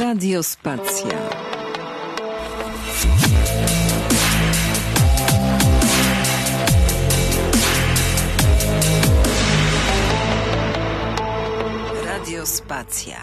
[0.00, 1.18] Radiospacja.
[12.06, 13.16] Radiospacja.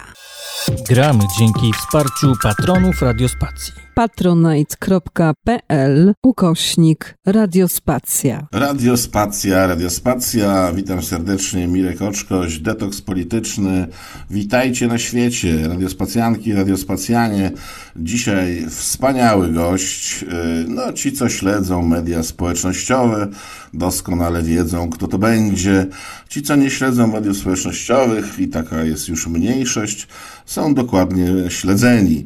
[0.89, 3.88] Gramy dzięki wsparciu patronów Radiospacji.
[3.99, 8.47] patronite.pl ukośnik Radiospacja.
[8.53, 13.87] Radiospacja, Radiospacja, witam serdecznie, Mirek Oczkoś, detoks polityczny,
[14.29, 17.51] witajcie na świecie, radiospacjanki, radiospacjanie,
[17.95, 20.27] dzisiaj wspaniały gość, yy,
[20.67, 23.27] no ci co śledzą media społecznościowe,
[23.73, 25.87] doskonale wiedzą kto to będzie,
[26.29, 30.07] ci co nie śledzą mediów społecznościowych i taka jest już mniejszość,
[30.45, 32.25] są dokładnie śledzeni.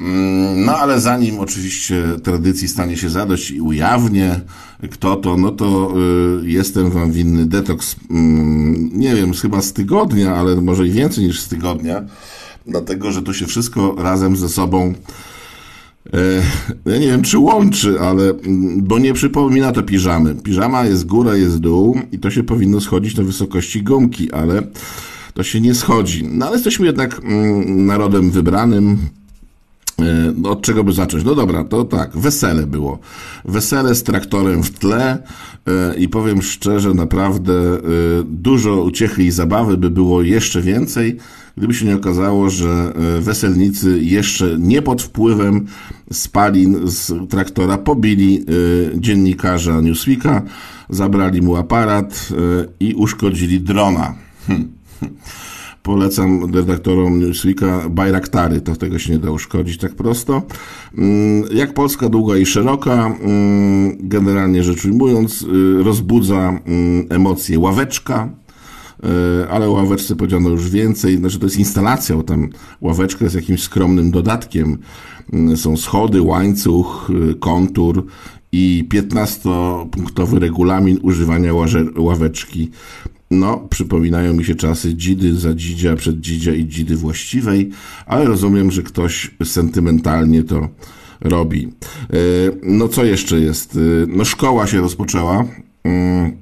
[0.00, 4.40] Mm, No ale zanim oczywiście tradycji stanie się zadość i ujawnię
[4.90, 5.94] kto to, no to
[6.42, 11.24] y, jestem wam winny detoks, mm, nie wiem, chyba z tygodnia, ale może i więcej
[11.24, 12.04] niż z tygodnia,
[12.66, 14.94] dlatego że to się wszystko razem ze sobą
[16.12, 16.42] E,
[16.90, 20.34] ja nie wiem, czy łączy, ale mm, bo nie przypomina to piżamy.
[20.34, 24.62] Piżama jest góra, jest dół i to się powinno schodzić na wysokości gumki, ale
[25.34, 26.28] to się nie schodzi.
[26.30, 28.98] No ale jesteśmy jednak mm, narodem wybranym.
[29.98, 31.24] No, Od czego by zacząć?
[31.24, 32.98] No dobra, to tak, wesele było.
[33.44, 35.18] Wesele z traktorem w tle
[35.66, 37.80] e, i powiem szczerze, naprawdę e,
[38.24, 41.16] dużo uciechy i zabawy by było jeszcze więcej,
[41.56, 45.66] gdyby się nie okazało, że weselnicy jeszcze nie pod wpływem
[46.12, 48.44] spalin z traktora pobili
[48.94, 50.42] dziennikarza Newsweeka,
[50.90, 52.28] zabrali mu aparat
[52.80, 54.14] i uszkodzili drona.
[54.46, 54.68] Hm.
[55.84, 60.42] Polecam redaktorom Newsweeka Bajraktary, to tego się nie da uszkodzić tak prosto.
[60.98, 68.28] Mm, Jak Polska długa i szeroka, mm, generalnie rzecz ujmując, y, rozbudza mm, emocje ławeczka,
[69.04, 72.48] y, ale o ławeczce powiedziano już więcej, znaczy to jest instalacja, bo tam
[72.80, 74.78] ławeczka jest jakimś skromnym dodatkiem.
[75.56, 78.06] Są schody, łańcuch, y, kontur
[78.52, 81.52] i 15-punktowy regulamin używania
[81.96, 82.70] ławeczki.
[83.30, 87.70] No, przypominają mi się czasy dzidy za dzidzia, przed dzidzia i dzidy właściwej,
[88.06, 90.68] ale rozumiem, że ktoś sentymentalnie to
[91.20, 91.68] robi.
[92.12, 92.16] E,
[92.62, 93.76] No, co jeszcze jest?
[93.76, 95.44] E, No, szkoła się rozpoczęła.
[95.84, 96.32] Mm,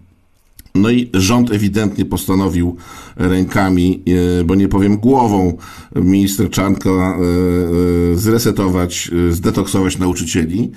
[0.75, 2.76] no i rząd ewidentnie postanowił
[3.16, 4.03] rękami,
[4.41, 5.56] e, bo nie powiem głową,
[5.97, 10.70] minister Czarnka e, zresetować, zdetoksować nauczycieli.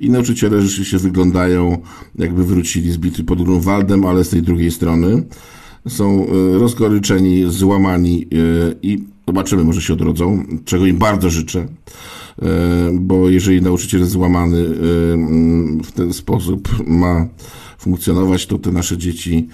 [0.00, 1.78] I nauczyciele rzeczywiście wyglądają,
[2.18, 5.22] jakby wrócili z bitwy pod Grunwaldem, ale z tej drugiej strony.
[5.88, 8.26] Są e, rozgoryczeni, złamani e,
[8.82, 11.60] i zobaczymy, może się odrodzą, czego im bardzo życzę.
[11.60, 12.46] E,
[12.94, 14.64] Bo jeżeli nauczyciel złamany
[15.84, 17.26] w ten sposób ma
[17.78, 19.48] funkcjonować, to te nasze dzieci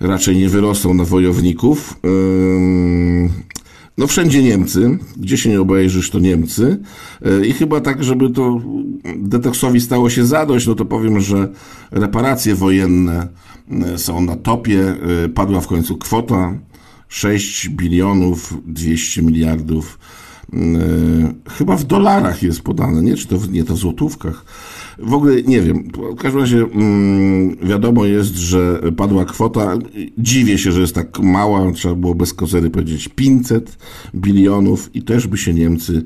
[0.00, 2.00] raczej nie wyrosną na wojowników.
[3.98, 6.78] No wszędzie Niemcy, gdzie się nie obejrzysz, to Niemcy.
[7.24, 8.60] Yy, I chyba tak, żeby to
[9.16, 11.48] detoksowi stało się zadość, no to powiem, że
[11.90, 13.28] reparacje wojenne
[13.70, 14.96] yy, są na topie.
[15.22, 16.54] Yy, Padła w końcu kwota
[17.08, 19.98] 6 bilionów 200 miliardów.
[20.52, 23.16] Yy, Chyba w dolarach jest podane, nie?
[23.16, 24.44] Czy to w, nie to w złotówkach?
[24.98, 25.88] W ogóle nie wiem.
[26.12, 29.78] W każdym razie mm, wiadomo jest, że padła kwota.
[30.18, 31.72] Dziwię się, że jest tak mała.
[31.72, 33.78] Trzeba było bez kozery powiedzieć 500
[34.14, 36.04] bilionów i też by się Niemcy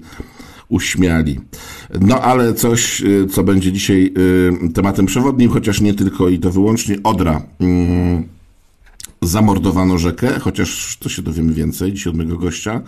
[0.68, 1.40] uśmiali.
[2.00, 4.12] No ale coś, y, co będzie dzisiaj
[4.66, 7.42] y, tematem przewodnim, chociaż nie tylko i to wyłącznie Odra.
[7.60, 8.24] Mm,
[9.22, 12.82] zamordowano rzekę, chociaż to się dowiemy więcej, dzisiaj od mego gościa.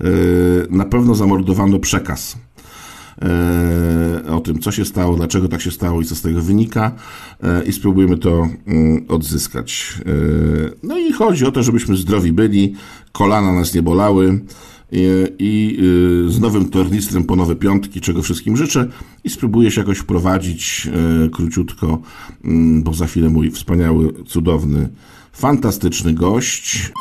[0.00, 2.36] Yy, Na pewno zamordowano przekaz
[4.28, 6.92] o tym, co się stało, dlaczego tak się stało i co z tego wynika
[7.42, 9.98] yy, i spróbujemy to mm, odzyskać.
[10.06, 12.74] Yy, No i chodzi o to, żebyśmy zdrowi byli,
[13.12, 14.40] kolana nas nie bolały
[15.38, 15.78] i,
[16.28, 18.88] z nowym tornistrem po nowe piątki, czego wszystkim życzę
[19.24, 20.88] i spróbuję się jakoś wprowadzić
[21.32, 21.98] króciutko,
[22.44, 24.88] mm, bo za chwilę mój wspaniały, cudowny,
[25.32, 26.92] fantastyczny gość.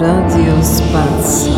[0.00, 1.52] Radiospacja.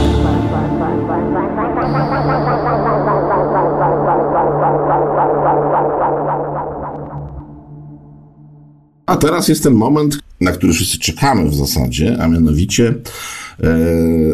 [9.07, 12.95] A teraz jest ten moment, na który wszyscy czekamy w zasadzie, a mianowicie e,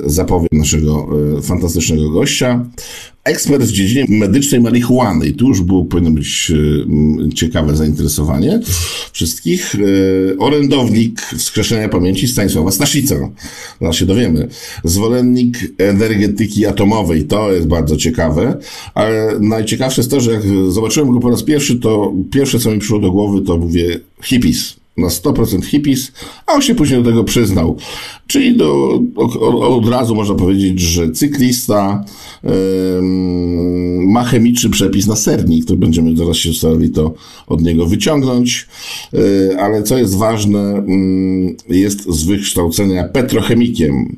[0.04, 1.06] zapowiem naszego
[1.38, 2.64] e, fantastycznego gościa.
[3.26, 5.26] Ekspert w dziedzinie medycznej marihuany.
[5.26, 6.52] I tu już było, powinno być
[7.30, 8.60] e, ciekawe zainteresowanie
[9.12, 9.74] wszystkich.
[9.74, 13.14] E, orędownik wskrzeszenia pamięci Stanisława Staszica.
[13.80, 14.48] Zaraz się dowiemy.
[14.84, 17.24] Zwolennik energetyki atomowej.
[17.24, 18.58] To jest bardzo ciekawe.
[18.94, 22.78] Ale najciekawsze jest to, że jak zobaczyłem go po raz pierwszy, to pierwsze, co mi
[22.78, 26.12] przyszło do głowy, to mówię hippies na 100% hippies,
[26.46, 27.76] a on się później do tego przyznał.
[28.26, 29.00] Czyli do,
[29.62, 32.04] od razu można powiedzieć, że cyklista
[34.06, 37.14] ma chemiczny przepis na sernik, to będziemy zaraz się starali to
[37.46, 38.68] od niego wyciągnąć,
[39.14, 44.16] e, ale co jest ważne, mm, jest z wykształcenia petrochemikiem.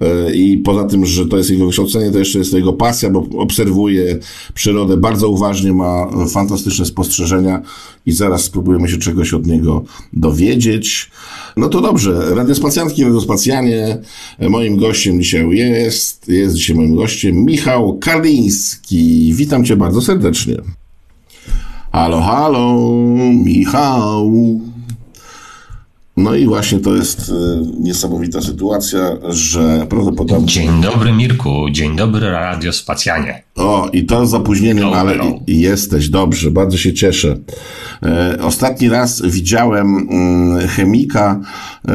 [0.00, 3.26] E, i poza tym, że to jest jego wykształcenie, to jeszcze jest jego pasja, bo
[3.38, 4.18] obserwuje
[4.54, 7.62] przyrodę bardzo uważnie, ma fantastyczne spostrzeżenia
[8.06, 11.10] i zaraz spróbujemy się czegoś od niego dowiedzieć.
[11.56, 13.98] No to dobrze, radiospacjantki, radiospacjanie,
[14.40, 19.32] moim gościem dzisiaj jest, jest dzisiaj moim gościem Michał Kaliński.
[19.34, 20.56] Witam Cię bardzo serdecznie.
[21.92, 22.76] Halo, halo,
[23.44, 24.60] Michał.
[26.16, 27.32] No i właśnie to jest y,
[27.80, 30.46] niesamowita sytuacja, że prawdopodobnie...
[30.46, 33.42] Dzień dobry Mirku, dzień dobry Radio Spacjanie.
[33.56, 35.14] O, i to z zapóźnieniem, hello, ale
[35.46, 37.36] jesteś, dobrze, bardzo się cieszę.
[38.02, 41.92] E, ostatni raz widziałem mm, chemika e,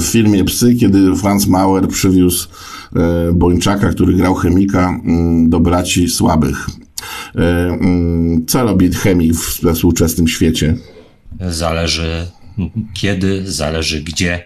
[0.00, 2.48] w filmie Psy, kiedy Franz Mauer przywiózł
[2.96, 6.66] e, Bończaka, który grał chemika mm, do braci słabych.
[7.34, 10.76] Mm, co robi chemik w współczesnym świecie?
[11.40, 12.26] Zależy
[12.94, 14.44] kiedy, zależy gdzie.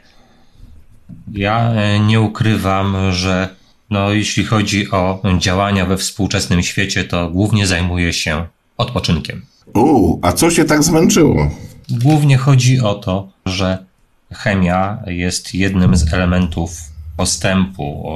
[1.33, 3.49] Ja e, nie ukrywam, że
[3.91, 8.47] no, jeśli chodzi o działania we współczesnym świecie, to głównie zajmuję się
[8.77, 9.43] odpoczynkiem.
[9.75, 11.51] U, a co się tak zmęczyło?
[11.91, 13.85] Głównie chodzi o to, że
[14.33, 16.71] chemia jest jednym z elementów
[17.17, 18.09] postępu,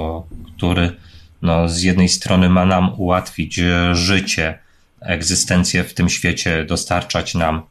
[0.57, 0.97] który
[1.43, 3.61] no, z jednej strony ma nam ułatwić
[3.93, 4.59] życie,
[5.01, 7.63] egzystencję w tym świecie, dostarczać nam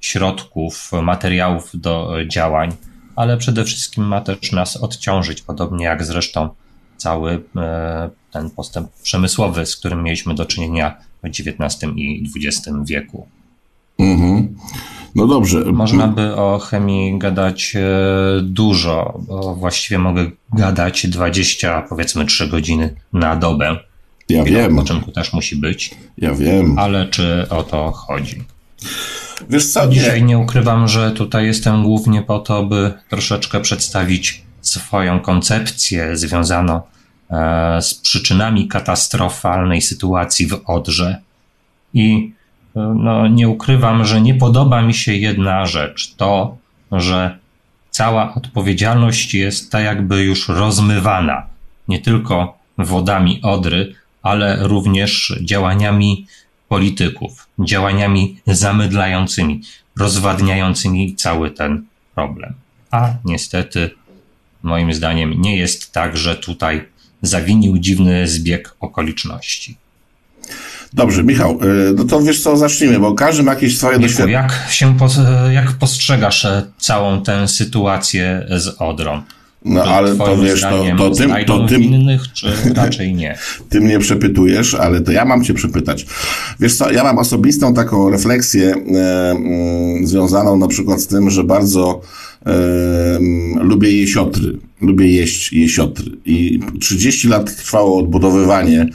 [0.00, 2.76] środków, materiałów do działań,
[3.16, 6.48] ale przede wszystkim ma też nas odciążyć, podobnie jak zresztą
[6.96, 13.26] cały e, ten postęp przemysłowy, z którym mieliśmy do czynienia w XIX i XX wieku.
[13.98, 14.56] Mhm.
[15.14, 15.64] No dobrze.
[15.72, 17.80] Można by o chemii gadać e,
[18.42, 23.76] dużo, bo właściwie mogę gadać 20, powiedzmy 3 godziny na dobę.
[24.28, 24.74] Ja wiem.
[24.74, 25.94] Na początku też musi być.
[26.18, 26.78] Ja wiem.
[26.78, 28.44] Ale czy o to chodzi?
[29.50, 29.88] Wiesz co?
[29.88, 36.80] Dzisiaj nie ukrywam, że tutaj jestem głównie po to, by troszeczkę przedstawić swoją koncepcję związaną
[37.30, 41.16] e, z przyczynami katastrofalnej sytuacji w Odrze.
[41.94, 42.32] I
[42.76, 46.14] e, no, nie ukrywam, że nie podoba mi się jedna rzecz.
[46.14, 46.56] To,
[46.92, 47.38] że
[47.90, 51.46] cała odpowiedzialność jest tak jakby już rozmywana.
[51.88, 56.26] Nie tylko wodami Odry, ale również działaniami
[56.68, 59.62] polityków, działaniami zamydlającymi,
[59.98, 61.84] rozwadniającymi cały ten
[62.14, 62.54] problem.
[62.90, 63.90] A niestety,
[64.62, 66.84] moim zdaniem, nie jest tak, że tutaj
[67.22, 69.76] zawinił dziwny zbieg okoliczności.
[70.92, 74.32] Dobrze, Michał, y, no to wiesz co, zacznijmy, bo każdy ma jakieś swoje doświadczenie.
[74.32, 74.96] Jak się,
[75.52, 79.22] jak postrzegasz e, całą tę sytuację z Odrą?
[79.66, 83.38] No ale to wiesz, to, to tym, to tym innych, czy raczej nie?
[83.70, 86.06] Ty mnie przepytujesz, ale to ja mam cię przepytać.
[86.60, 91.44] Wiesz co, ja mam osobistą taką refleksję e, mm, związaną na przykład z tym, że
[91.44, 92.00] bardzo
[92.46, 94.58] e, mm, lubię jesiotry.
[94.80, 96.10] Lubię jeść jesiotry.
[96.24, 98.88] I 30 lat trwało odbudowywanie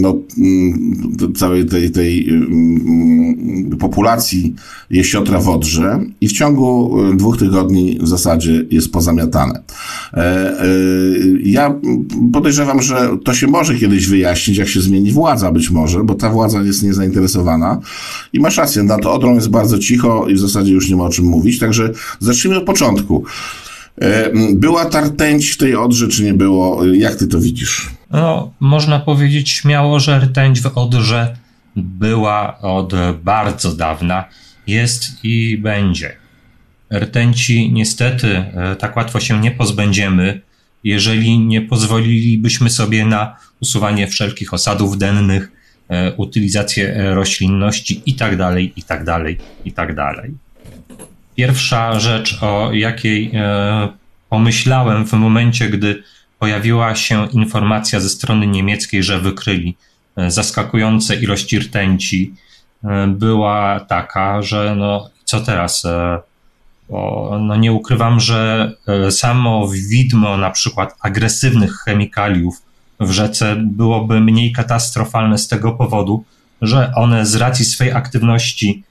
[0.00, 4.54] no, mm, całej tej, tej mm, populacji
[4.90, 9.62] jesiotra w Odrze i w ciągu e, dwóch tygodni w zasadzie jest pozamiatane.
[10.14, 10.64] E, e,
[11.42, 11.74] ja
[12.32, 16.30] podejrzewam, że to się może kiedyś wyjaśnić, jak się zmieni władza być może, bo ta
[16.30, 17.80] władza jest niezainteresowana
[18.32, 21.04] i masz rację, na to Odrą jest bardzo cicho i w zasadzie już nie ma
[21.04, 23.24] o czym mówić, także zacznijmy od początku.
[24.54, 26.84] Była ta rtęć w tej Odrze, czy nie było?
[26.84, 27.90] Jak ty to widzisz?
[28.10, 31.36] No, można powiedzieć śmiało, że rtęć w Odrze
[31.76, 34.24] była od bardzo dawna,
[34.66, 36.16] jest i będzie.
[36.92, 40.40] Rtęci niestety e, tak łatwo się nie pozbędziemy,
[40.84, 45.52] jeżeli nie pozwolilibyśmy sobie na usuwanie wszelkich osadów dennych,
[45.88, 49.24] e, utylizację roślinności itd., itd.,
[49.64, 50.12] itd.
[51.38, 53.88] Pierwsza rzecz, o jakiej e,
[54.28, 56.02] pomyślałem w momencie, gdy
[56.38, 59.76] pojawiła się informacja ze strony niemieckiej, że wykryli
[60.16, 62.34] e, zaskakujące ilości rtęci,
[62.84, 65.84] e, była taka, że no co teraz?
[65.84, 66.18] E,
[67.40, 68.72] no nie ukrywam, że
[69.10, 72.62] samo widmo na przykład agresywnych chemikaliów
[73.00, 76.24] w rzece byłoby mniej katastrofalne z tego powodu,
[76.62, 78.82] że one z racji swojej aktywności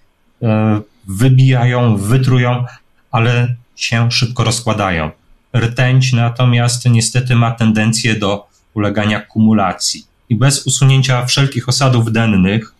[1.07, 2.65] wybijają, wytrują,
[3.11, 5.11] ale się szybko rozkładają.
[5.55, 12.73] Rtęć natomiast niestety ma tendencję do ulegania kumulacji i bez usunięcia wszelkich osadów dennych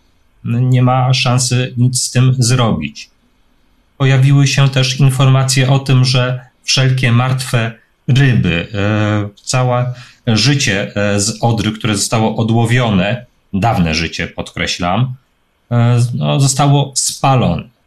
[0.44, 3.10] nie ma szansy nic z tym zrobić.
[3.98, 7.72] Pojawiły się też informacje o tym, że wszelkie martwe
[8.08, 8.68] ryby,
[9.44, 9.94] całe
[10.26, 15.14] życie z Odry, które zostało odłowione, dawne życie podkreślam,
[16.14, 17.77] no, zostało spalone.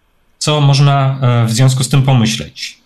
[0.41, 2.77] Co można w związku z tym pomyśleć?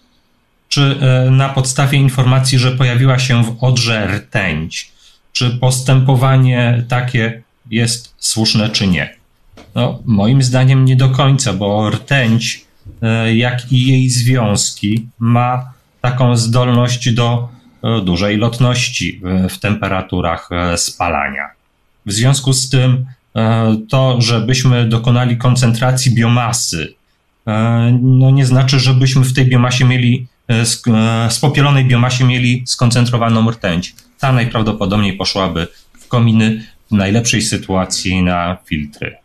[0.69, 0.99] Czy
[1.31, 4.91] na podstawie informacji, że pojawiła się w Odrze rtęć,
[5.31, 9.15] czy postępowanie takie jest słuszne, czy nie?
[9.75, 12.65] No, moim zdaniem nie do końca, bo rtęć,
[13.01, 17.49] e, jak i jej związki, ma taką zdolność do
[17.83, 21.49] e, dużej lotności w temperaturach e, spalania.
[22.05, 23.05] W związku z tym,
[23.89, 26.93] to, żebyśmy dokonali koncentracji biomasy,
[28.01, 30.27] no nie znaczy, żebyśmy w tej biomasie mieli,
[31.29, 33.95] spopielonej biomasie mieli skoncentrowaną rtęć.
[34.19, 35.67] Ta najprawdopodobniej poszłaby
[35.99, 39.15] w kominy w najlepszej sytuacji na filtry.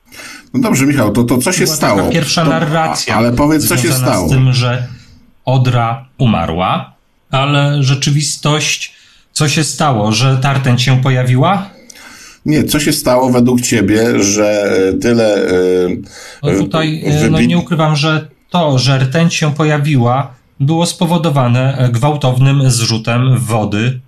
[0.55, 2.11] No dobrze, Michał, to, to co się Była stało?
[2.11, 3.17] Pierwsza to, narracja.
[3.17, 4.29] Ale powiedz, co się stało.
[4.29, 4.87] z tym, że
[5.45, 6.93] Odra umarła,
[7.31, 8.95] ale rzeczywistość,
[9.33, 11.71] co się stało, że Tarten się pojawiła?
[12.47, 15.47] Nie, co się stało według ciebie, że tyle.
[16.43, 23.39] No tutaj no nie ukrywam, że to, że rtęć się pojawiła, było spowodowane gwałtownym zrzutem
[23.39, 24.01] wody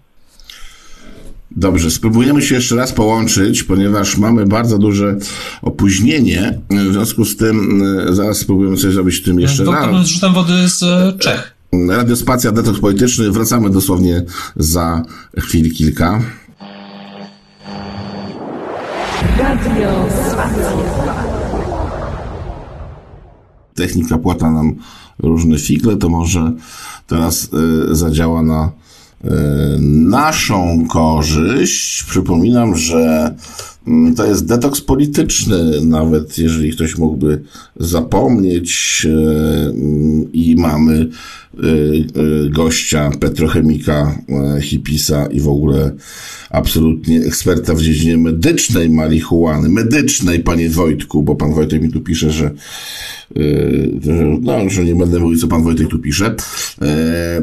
[1.56, 5.16] Dobrze, spróbujemy się jeszcze raz połączyć, ponieważ mamy bardzo duże
[5.62, 6.58] opóźnienie.
[6.70, 9.72] W związku z tym e, zaraz spróbujemy coś zrobić w tym jeszcze raz.
[9.72, 11.54] Gwałtownym zrzutem wody z e, Czech.
[11.88, 13.30] Radiospacja, detoks polityczny.
[13.30, 14.24] Wracamy dosłownie
[14.56, 15.02] za
[15.38, 16.20] chwil kilka.
[19.38, 20.06] Radio
[23.74, 24.74] Technika płata nam
[25.18, 26.52] różne figle, to może
[27.06, 27.50] teraz
[27.90, 28.70] y, zadziała na
[29.80, 32.04] naszą korzyść.
[32.04, 33.34] Przypominam, że
[33.86, 37.42] mm, to jest detoks polityczny, nawet jeżeli ktoś mógłby
[37.76, 39.72] zapomnieć e,
[40.32, 44.18] i mamy e, e, gościa, petrochemika,
[44.62, 45.92] hipisa i w ogóle
[46.50, 52.30] absolutnie eksperta w dziedzinie medycznej marihuany, medycznej, panie Wojtku, bo pan Wojtek mi tu pisze,
[52.30, 52.50] że
[54.40, 56.34] no, że nie będę mówił, co pan Wojtek tu pisze.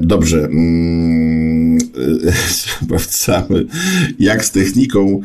[0.01, 0.50] Dobrze.
[2.84, 3.65] Sprawdzamy,
[4.20, 5.22] jak z techniką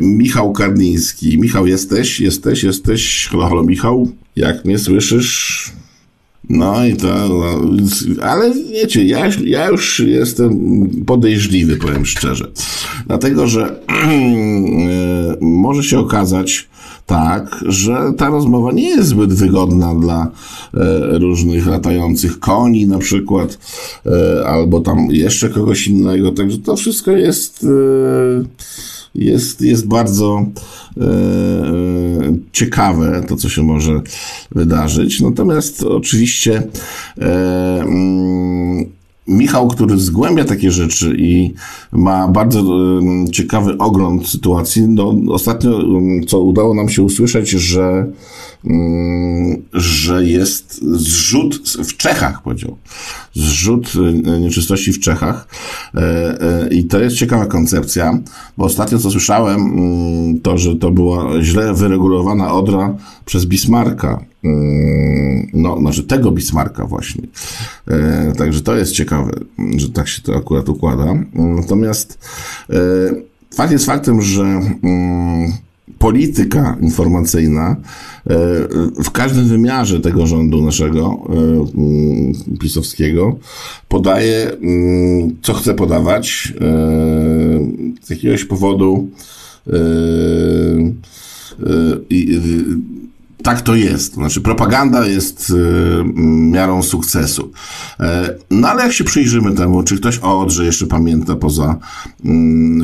[0.00, 1.38] Michał Karniński.
[1.38, 2.20] Michał, jesteś?
[2.20, 2.62] Jesteś?
[2.62, 3.28] Jesteś?
[3.30, 4.12] Halo, halo, Michał?
[4.36, 5.72] Jak mnie słyszysz?
[6.48, 12.50] No i to, no, ale wiecie, ja, ja już jestem podejrzliwy, powiem szczerze.
[13.06, 13.80] Dlatego, że
[15.40, 16.68] może się okazać
[17.08, 20.30] tak, że ta rozmowa nie jest zbyt wygodna dla
[20.74, 23.58] e, różnych latających koni na przykład,
[24.06, 27.64] e, albo tam jeszcze kogoś innego, także to wszystko jest...
[27.64, 28.78] E,
[29.14, 30.46] jest, jest bardzo
[30.96, 31.06] e,
[32.52, 34.00] ciekawe to, co się może
[34.50, 35.20] wydarzyć.
[35.20, 36.62] Natomiast oczywiście
[37.18, 38.97] e, mm,
[39.28, 41.54] Michał, który zgłębia takie rzeczy i
[41.92, 42.62] ma bardzo
[43.32, 45.80] ciekawy ogląd sytuacji, no ostatnio,
[46.26, 48.06] co udało nam się usłyszeć, że
[49.72, 52.76] że jest zrzut w Czechach, powiedział.
[53.34, 53.92] Zrzut
[54.26, 55.48] e, nieczystości w Czechach.
[55.94, 58.18] E, e, I to jest ciekawa koncepcja,
[58.58, 64.24] bo ostatnio co słyszałem, mm, to, że to była źle wyregulowana odra przez Bismarcka.
[64.44, 67.22] Mm, no, znaczy tego Bismarcka właśnie.
[68.38, 69.32] Także to jest ciekawe,
[69.76, 71.14] że tak się to akurat układa.
[71.34, 72.18] Natomiast
[73.54, 74.60] fakt jest faktem, że
[75.98, 78.36] polityka informacyjna e,
[79.04, 81.32] w każdym wymiarze tego rządu naszego e,
[81.78, 83.38] mm, pisowskiego
[83.88, 86.52] podaje, mm, co chce podawać.
[86.60, 86.64] E,
[88.02, 89.08] z jakiegoś powodu
[92.10, 92.40] i
[93.42, 94.14] tak to jest.
[94.14, 95.54] Znaczy, propaganda jest y,
[96.50, 97.52] miarą sukcesu.
[98.00, 101.76] E, no ale jak się przyjrzymy temu, czy ktoś o Odrze jeszcze pamięta poza
[102.24, 102.28] y,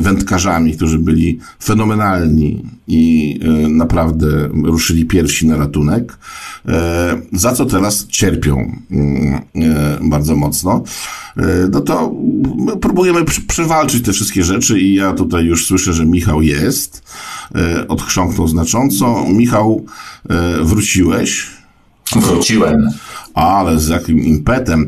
[0.01, 4.27] wędkarzami, którzy byli fenomenalni i y, naprawdę
[4.63, 6.17] ruszyli pierwsi na ratunek,
[6.67, 8.71] e, za co teraz cierpią
[9.55, 10.83] e, bardzo mocno,
[11.71, 12.15] no to
[12.81, 17.03] próbujemy przewalczyć te wszystkie rzeczy i ja tutaj już słyszę, że Michał jest.
[17.87, 19.25] Odchrząknął znacząco.
[19.29, 19.85] Michał,
[20.61, 21.47] wróciłeś?
[22.15, 22.89] Wróciłem.
[23.33, 24.87] Ale z jakim impetem.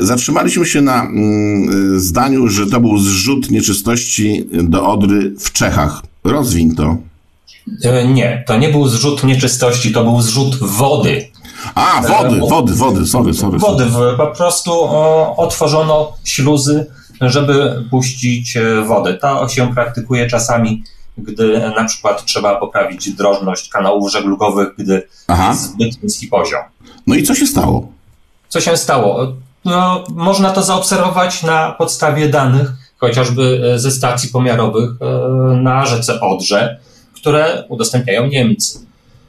[0.00, 6.02] Zatrzymaliśmy się na mm, zdaniu, że to był zrzut nieczystości do Odry w Czechach.
[6.24, 6.96] Rozwiń to.
[7.84, 11.30] E, nie, to nie był zrzut nieczystości, to był zrzut wody.
[11.74, 13.58] A, wody, e, wody, wody, sorry, sorry.
[13.58, 13.84] Wody,
[14.16, 14.88] po prostu
[15.36, 16.86] otworzono śluzy,
[17.20, 19.14] żeby puścić e, wodę.
[19.14, 20.82] To się praktykuje czasami,
[21.18, 25.48] gdy na przykład trzeba poprawić drożność kanałów żeglugowych, gdy Aha.
[25.48, 26.62] jest zbyt niski poziom.
[27.06, 27.88] No i co się stało?
[28.48, 29.32] Co się stało?
[29.66, 34.90] no, można to zaobserwować na podstawie danych, chociażby ze stacji pomiarowych
[35.62, 36.78] na rzece Odrze,
[37.16, 38.78] które udostępniają Niemcy.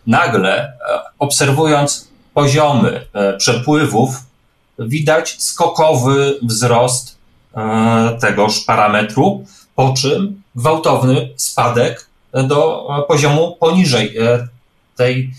[0.08, 0.74] Nagle,
[1.20, 3.06] obserwując poziomy
[3.38, 4.16] przepływów,
[4.80, 7.18] widać skokowy wzrost
[8.20, 14.18] tegoż parametru, po czym gwałtowny spadek do poziomu poniżej
[14.96, 15.32] tej,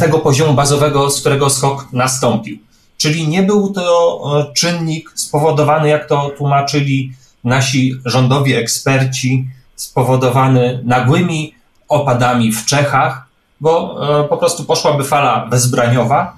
[0.00, 2.58] tego poziomu bazowego, z którego skok nastąpił.
[2.96, 7.12] Czyli nie był to czynnik spowodowany, jak to tłumaczyli
[7.44, 11.54] nasi rządowi eksperci, spowodowany nagłymi
[11.88, 13.26] opadami w Czechach,
[13.60, 16.36] bo po prostu poszłaby fala bezbraniowa,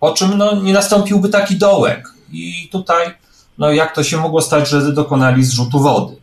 [0.00, 2.08] po czym no, nie nastąpiłby taki dołek.
[2.32, 3.06] I tutaj,
[3.58, 6.16] no jak to się mogło stać, że dokonali zrzutu wody?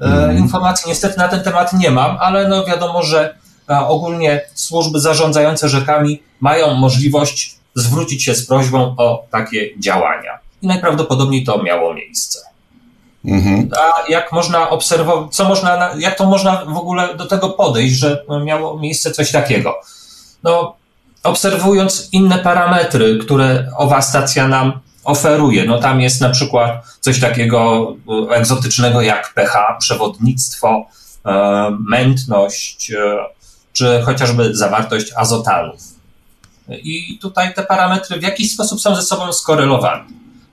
[0.00, 0.38] Mm.
[0.38, 3.34] Informacji niestety na ten temat nie mam, ale no wiadomo, że
[3.68, 10.38] ogólnie służby zarządzające rzekami mają możliwość zwrócić się z prośbą o takie działania.
[10.62, 12.38] I najprawdopodobniej to miało miejsce.
[13.24, 13.70] Mhm.
[13.78, 18.24] A jak można obserwować, co można, jak to można w ogóle do tego podejść, że
[18.44, 19.74] miało miejsce coś takiego?
[20.42, 20.76] No,
[21.22, 25.64] obserwując inne parametry, które owa stacja nam oferuje.
[25.64, 27.92] No tam jest na przykład coś takiego
[28.30, 30.86] e, egzotycznego jak pH, przewodnictwo,
[31.26, 32.96] e, mętność, e,
[33.72, 35.80] czy chociażby zawartość azotanów.
[36.68, 40.04] I tutaj te parametry w jakiś sposób są ze sobą skorelowane.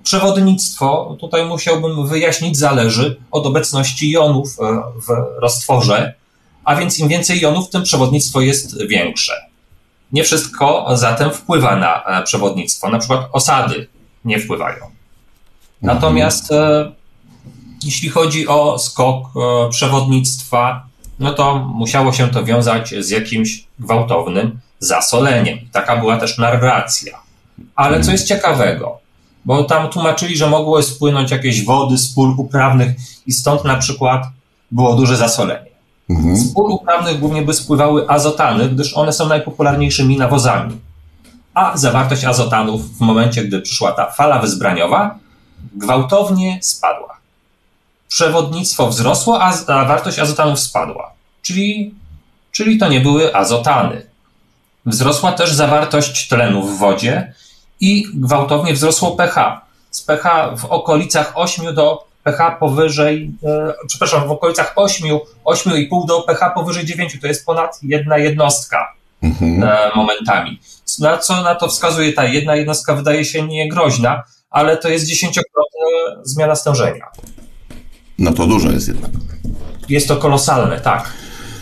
[0.05, 4.57] Przewodnictwo, tutaj musiałbym wyjaśnić, zależy od obecności jonów
[5.07, 6.13] w roztworze,
[6.63, 9.33] a więc im więcej jonów, tym przewodnictwo jest większe.
[10.11, 12.89] Nie wszystko zatem wpływa na przewodnictwo.
[12.89, 13.87] Na przykład osady
[14.25, 14.85] nie wpływają.
[15.81, 16.91] Natomiast e,
[17.83, 20.85] jeśli chodzi o skok e, przewodnictwa,
[21.19, 25.59] no to musiało się to wiązać z jakimś gwałtownym zasoleniem.
[25.71, 27.19] Taka była też narracja.
[27.75, 29.04] Ale co jest ciekawego,
[29.45, 32.95] bo tam tłumaczyli, że mogły spłynąć jakieś wody z pól uprawnych
[33.27, 34.23] i stąd na przykład
[34.71, 35.69] było duże zasolenie.
[36.09, 36.37] Mhm.
[36.37, 40.77] Z pól uprawnych głównie by spływały azotany, gdyż one są najpopularniejszymi nawozami
[41.55, 45.19] a zawartość azotanów w momencie, gdy przyszła ta fala wyzbraniowa,
[45.73, 47.17] gwałtownie spadła.
[48.07, 51.11] Przewodnictwo wzrosło, a zawartość azotanów spadła.
[51.41, 51.93] Czyli,
[52.51, 54.05] czyli to nie były azotany.
[54.85, 57.33] Wzrosła też zawartość tlenu w wodzie
[57.79, 59.61] i gwałtownie wzrosło pH.
[59.91, 65.09] Z pH w okolicach 8 do pH powyżej, e, przepraszam, w okolicach 8,
[65.45, 69.63] 8,5 do pH powyżej 9, to jest ponad jedna jednostka mhm.
[69.63, 70.59] e, momentami.
[70.99, 75.75] Na co na to wskazuje ta jedna jednostka, wydaje się niegroźna, ale to jest dziesięciokrotna
[76.23, 77.05] zmiana stężenia.
[78.19, 79.11] No to dużo jest jednak.
[79.89, 81.13] Jest to kolosalne, tak.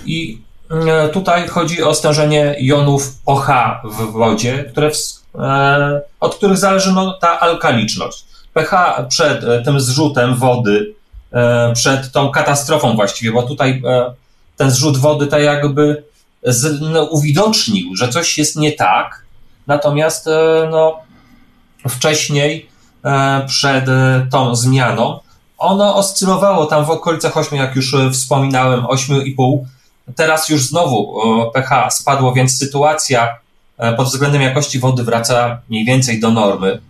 [0.06, 3.49] I e, tutaj chodzi o stężenie jonów OH
[3.84, 5.22] w wodzie, które w,
[6.19, 8.25] od których zależy no, ta alkaliczność.
[8.53, 10.93] pH przed e, tym zrzutem wody,
[11.31, 14.13] e, przed tą katastrofą właściwie, bo tutaj e,
[14.57, 16.03] ten zrzut wody tak jakby
[16.43, 19.25] z, no, uwidocznił, że coś jest nie tak,
[19.67, 20.99] natomiast e, no,
[21.89, 22.69] wcześniej,
[23.05, 25.19] e, przed e, tą zmianą,
[25.57, 29.57] ono oscylowało tam w okolicach 8, jak już wspominałem, 8,5.
[30.15, 31.21] Teraz już znowu
[31.53, 33.35] pH spadło, więc sytuacja
[33.97, 36.81] pod względem jakości wody wraca mniej więcej do normy,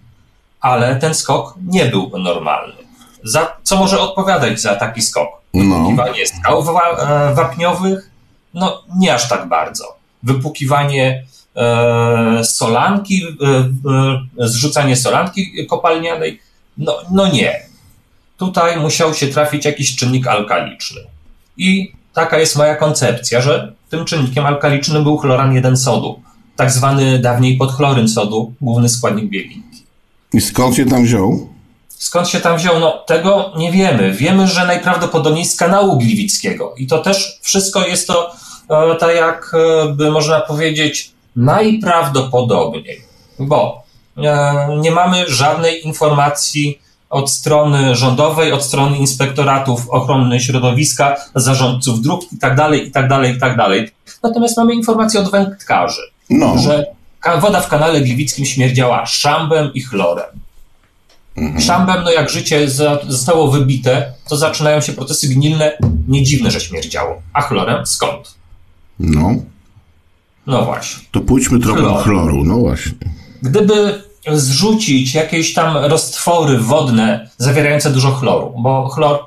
[0.62, 2.74] ale ten skok nie był normalny.
[3.24, 5.30] Za, co może odpowiadać za taki skok?
[5.54, 5.90] No.
[6.26, 6.64] skał
[7.34, 8.10] wapniowych,
[8.54, 9.96] no nie aż tak bardzo.
[10.24, 11.24] Wypukiwanie
[11.56, 16.40] e, solanki, e, e, zrzucanie solanki kopalnianej,
[16.78, 17.60] no, no nie.
[18.38, 21.02] Tutaj musiał się trafić jakiś czynnik alkaliczny.
[21.58, 26.22] I taka jest moja koncepcja, że tym czynnikiem alkalicznym był chloran 1 sodu,
[26.56, 29.84] tak zwany dawniej podchloryn sodu, główny składnik bielinki.
[30.34, 31.50] I skąd się tam wziął?
[31.90, 32.80] Skąd się tam wziął?
[32.80, 34.12] No, tego nie wiemy.
[34.12, 36.76] Wiemy, że najprawdopodobniej z kanału Gliwickiego.
[36.78, 38.36] I to też wszystko jest to
[38.70, 43.02] E, tak jak e, by można powiedzieć, najprawdopodobniej,
[43.40, 43.84] bo
[44.18, 52.22] e, nie mamy żadnej informacji od strony rządowej, od strony inspektoratów ochrony środowiska, zarządców dróg
[52.32, 53.66] itd., itd., itd.
[54.24, 56.02] Natomiast mamy informację od wędkarzy,
[56.40, 56.58] no.
[56.58, 56.86] że
[57.42, 60.26] woda w kanale gliwickim śmierdziała szambem i chlorem.
[61.38, 61.62] Mhm.
[61.62, 62.70] Szambem, no jak życie
[63.08, 65.78] zostało wybite, to zaczynają się procesy gnilne.
[66.08, 67.22] Nie dziwne, że śmierdziało.
[67.34, 68.36] A chlorem skąd?
[69.00, 69.36] No.
[70.48, 71.04] No właśnie.
[71.12, 72.94] To pójdźmy trochę do chloru, no właśnie.
[73.42, 79.20] Gdyby zrzucić jakieś tam roztwory wodne zawierające dużo chloru, bo chlor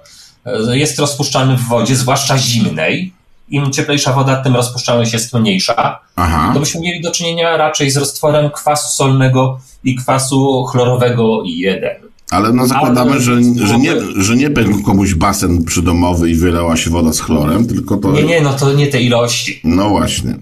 [0.45, 3.13] e, jest rozpuszczalny w wodzie, zwłaszcza zimnej.
[3.49, 6.01] Im cieplejsza woda, tym rozpuszczalność jest mniejsza.
[6.17, 6.51] Aha.
[6.55, 11.91] To byśmy mieli do czynienia raczej z roztworem kwasu solnego i kwasu chlorowego 1.
[12.31, 13.35] Ale no zakładamy, Ale że,
[13.67, 17.97] że, nie, że nie pękł komuś basen przydomowy i wylała się woda z chlorem, tylko
[17.97, 18.13] to...
[18.13, 19.61] Nie, nie, no to nie te ilości.
[19.65, 20.37] No właśnie.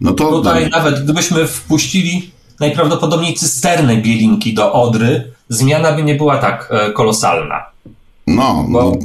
[0.00, 0.30] No to...
[0.30, 6.92] Tutaj nawet gdybyśmy wpuścili najprawdopodobniej cysternę bielinki do Odry, zmiana by nie była tak e,
[6.92, 7.66] kolosalna.
[8.26, 8.98] No, no, Bo-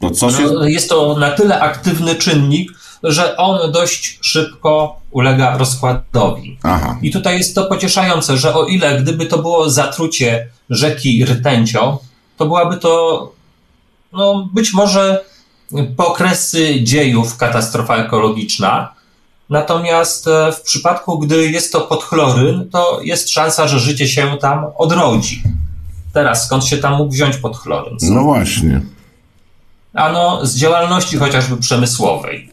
[0.00, 0.42] to co się...
[0.42, 6.58] No, jest to na tyle aktywny czynnik, że on dość szybko ulega rozkładowi.
[6.62, 6.98] Aha.
[7.02, 11.98] I tutaj jest to pocieszające, że o ile gdyby to było zatrucie rzeki rtęcią,
[12.36, 13.32] to byłaby to
[14.12, 15.24] no, być może
[15.96, 18.94] po okresy dziejów katastrofa ekologiczna.
[19.50, 24.66] Natomiast e, w przypadku, gdy jest to podchloryn, to jest szansa, że życie się tam
[24.76, 25.42] odrodzi.
[26.12, 27.96] Teraz skąd się tam mógł wziąć podchloryn?
[28.02, 28.80] No właśnie.
[29.94, 32.50] Ano z działalności chociażby przemysłowej.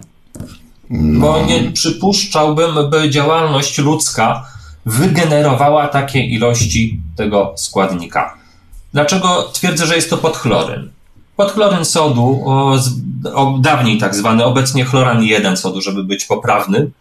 [0.89, 4.45] Bo nie przypuszczałbym, by działalność ludzka
[4.85, 8.37] wygenerowała takie ilości tego składnika.
[8.93, 10.89] Dlaczego twierdzę, że jest to podchloryn?
[11.35, 12.77] Podchloryn sodu, o,
[13.33, 16.91] o, dawniej tak zwany, obecnie chloran 1 sodu, żeby być poprawnym,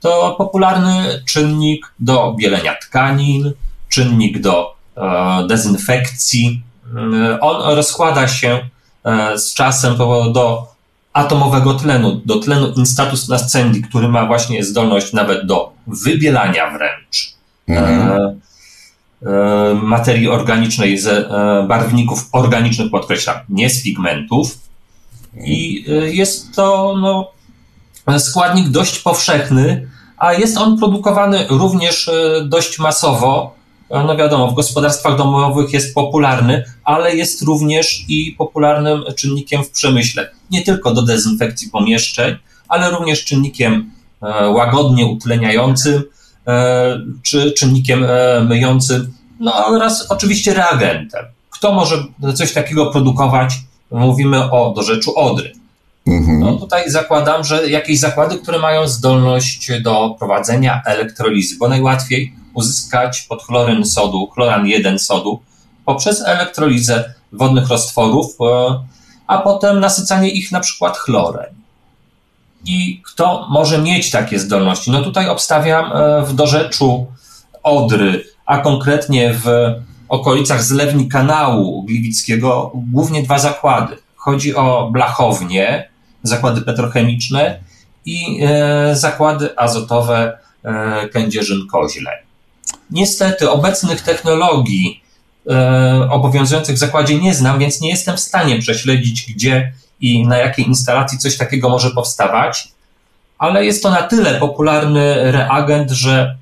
[0.00, 3.52] to popularny czynnik do bielenia tkanin,
[3.88, 6.62] czynnik do e, dezynfekcji.
[6.96, 8.68] Mm, On rozkłada się
[9.36, 9.96] z czasem
[10.32, 10.66] do,
[11.12, 17.34] atomowego tlenu, do tlenu instatus nascendi, który ma właśnie zdolność nawet do wybielania wręcz
[17.68, 18.12] Mhm.
[18.12, 18.36] e,
[19.26, 24.58] e, materii organicznej e, barwników organicznych, podkreślam, nie z pigmentów.
[25.44, 27.30] I e, jest to no,
[28.18, 33.54] składnik dość powszechny, a jest on produkowany również e, dość masowo.
[33.90, 39.70] E, No wiadomo, w gospodarstwach domowych jest popularny, ale jest również i popularnym czynnikiem w
[39.70, 40.30] przemyśle.
[40.50, 42.36] Nie tylko do dezynfekcji pomieszczeń,
[42.68, 43.90] ale również czynnikiem
[44.22, 46.02] e, łagodnie utleniającym,
[46.46, 48.06] e, czy czynnikiem
[48.48, 51.24] myjącym, no oraz oczywiście reagentem.
[51.50, 53.54] Kto może coś takiego produkować?
[53.90, 55.52] Mówimy o dorzeczu Odry.
[56.06, 56.40] Mhm.
[56.40, 63.22] No tutaj zakładam, że jakieś zakłady, które mają zdolność do prowadzenia elektrolizy, bo najłatwiej uzyskać
[63.22, 65.40] podchloryn sodu, chloran 1 sodu
[65.84, 68.78] poprzez elektrolizę wodnych roztworów, e,
[69.26, 71.54] a potem nasycanie ich na przykład chlorem.
[72.66, 74.90] I kto może mieć takie zdolności?
[74.90, 77.06] No tutaj obstawiam e, w dorzeczu
[77.62, 79.46] Odry, a konkretnie w
[80.08, 83.96] okolicach zlewni kanału Gliwickiego głównie dwa zakłady.
[84.16, 85.88] Chodzi o blachownie,
[86.22, 87.60] zakłady petrochemiczne
[88.04, 90.38] i e, zakłady azotowe
[91.12, 92.23] Kędzierzyn-Koźle.
[92.90, 95.02] Niestety obecnych technologii
[95.50, 100.38] e, obowiązujących w zakładzie nie znam, więc nie jestem w stanie prześledzić, gdzie i na
[100.38, 102.68] jakiej instalacji coś takiego może powstawać,
[103.38, 106.36] ale jest to na tyle popularny reagent, że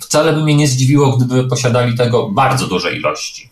[0.00, 3.50] wcale by mnie nie zdziwiło, gdyby posiadali tego bardzo duże ilości.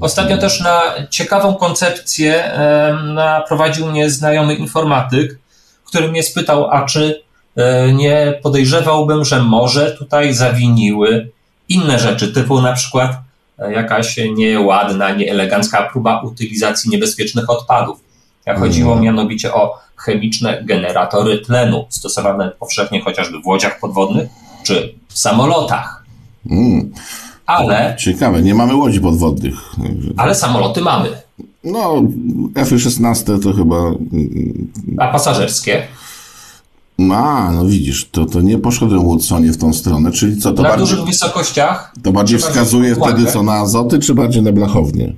[0.00, 2.52] Ostatnio też na ciekawą koncepcję
[3.14, 5.38] naprowadził mnie znajomy informatyk,
[5.84, 7.22] który mnie spytał, a czy
[7.94, 11.30] nie podejrzewałbym, że może tutaj zawiniły
[11.68, 13.10] inne rzeczy, typu na przykład
[13.58, 18.00] e, jakaś nieładna, nieelegancka próba utylizacji niebezpiecznych odpadów.
[18.46, 24.28] Jak chodziło mianowicie o chemiczne generatory tlenu, stosowane powszechnie chociażby w łodziach podwodnych
[24.62, 26.04] czy w samolotach.
[26.50, 26.92] Mm.
[27.46, 29.54] Ale, Ciekawe, nie mamy łodzi podwodnych.
[30.16, 31.08] ale samoloty mamy,
[31.64, 32.02] No,
[32.54, 33.76] F-16 to chyba...
[34.98, 35.82] a pasażerskie
[36.98, 40.68] A, no widzisz, to, to nie poszedłem Woodsonie w tą stronę, czyli co, to na
[40.68, 45.12] bardziej, dużych wysokościach to bardziej wskazuje wtedy co na azoty, czy bardziej na blachownię?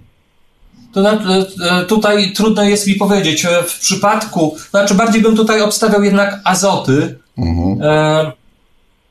[0.93, 3.45] To na, e, tutaj trudno jest mi powiedzieć.
[3.45, 7.19] E, W przypadku, znaczy bardziej bym tutaj obstawiał jednak azoty.
[7.39, 7.83] Mhm.
[7.83, 8.33] E,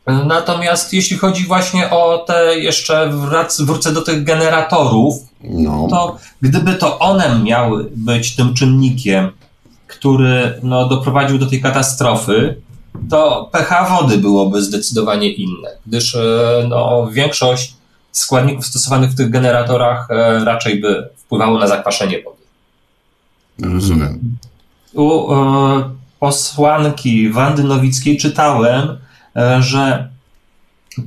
[0.05, 6.17] e, natomiast jeśli chodzi właśnie o te, jeszcze wrac, wrócę do tych generatorów, No, to
[6.41, 9.31] gdyby to one miały być tym czynnikiem,
[9.97, 12.61] który no, doprowadził do tej katastrofy,
[13.09, 17.73] to pH wody byłoby zdecydowanie inne, gdyż e, no, większość
[18.11, 22.43] składników stosowanych w tych generatorach e, raczej by wpływało na zakwaszenie wody.
[23.73, 24.37] rozumiem.
[24.93, 28.97] U e, posłanki Wandy Nowickiej czytałem,
[29.35, 30.09] e, że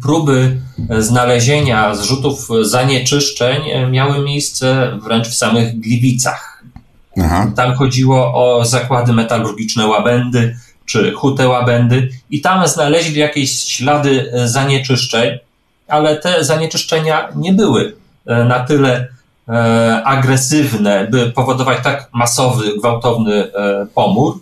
[0.03, 0.61] próby
[0.99, 6.50] znalezienia zrzutów zanieczyszczeń e, miały miejsce wręcz w samych Gliwicach.
[7.25, 10.57] Aha, Tam chodziło o zakłady metalurgiczne Łabędy
[10.91, 15.39] czy hutę Łabędy i tam znaleźli jakieś ślady e, zanieczyszczeń,
[15.89, 19.09] ale te zanieczyszczenia nie były e, na tyle
[19.49, 23.51] e, agresywne, by powodować tak masowy, gwałtowny
[23.95, 24.41] pomór.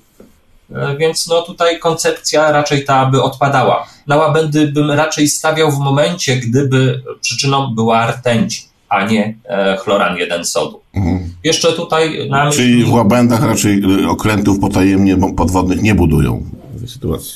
[0.99, 3.87] Więc no tutaj koncepcja raczej ta by odpadała.
[4.07, 8.68] Na łabędy bym raczej stawiał w momencie, gdyby przyczyną była rtęć.
[8.89, 10.81] A nie e, chloran 1 sodu.
[10.95, 11.33] Mhm.
[11.45, 16.79] Jeszcze tutaj na Czyli myśli, w łabędach raczej y, okrętów potajemnie podwodnych nie budują w
[16.79, 17.33] tej sytuacji.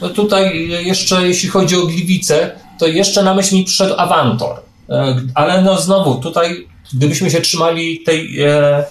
[0.00, 4.56] no tutaj jeszcze jeśli chodzi o Gliwice, to jeszcze na myśl mi przyszedł Avantor.
[4.90, 8.84] E, Ale no znowu, tutaj gdybyśmy się trzymali tej e,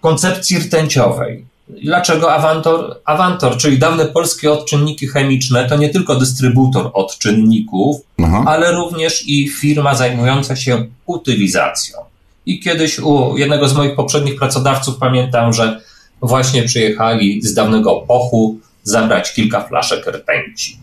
[0.00, 1.44] koncepcji rtęciowej.
[1.84, 3.00] Dlaczego Avantor?
[3.04, 8.44] Avantor, czyli dawne polskie odczynniki chemiczne, to nie tylko dystrybutor odczynników, Aha.
[8.46, 11.98] ale również i firma zajmująca się utylizacją.
[12.46, 15.80] I kiedyś u jednego z moich poprzednich pracodawców pamiętam, że
[16.22, 20.78] właśnie przyjechali z dawnego pochu zabrać kilka flaszek rtęci.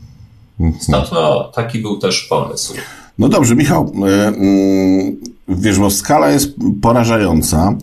[0.59, 0.83] Mhm.
[0.83, 2.73] Stąd no, taki był też pomysł.
[3.17, 3.93] No dobrze, Michał.
[4.07, 5.17] e, mm,
[5.47, 7.77] Wiesz, bo skala jest porażająca.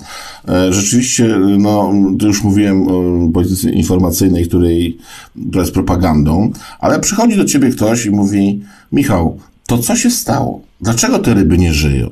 [0.48, 4.98] E, Rzeczywiście, no, to już mówiłem o polityce informacyjnej, której,
[5.48, 6.50] która jest propagandą,
[6.80, 10.60] ale przychodzi do ciebie ktoś i mówi: Michał, to co się stało?
[10.80, 12.10] Dlaczego te ryby nie żyją?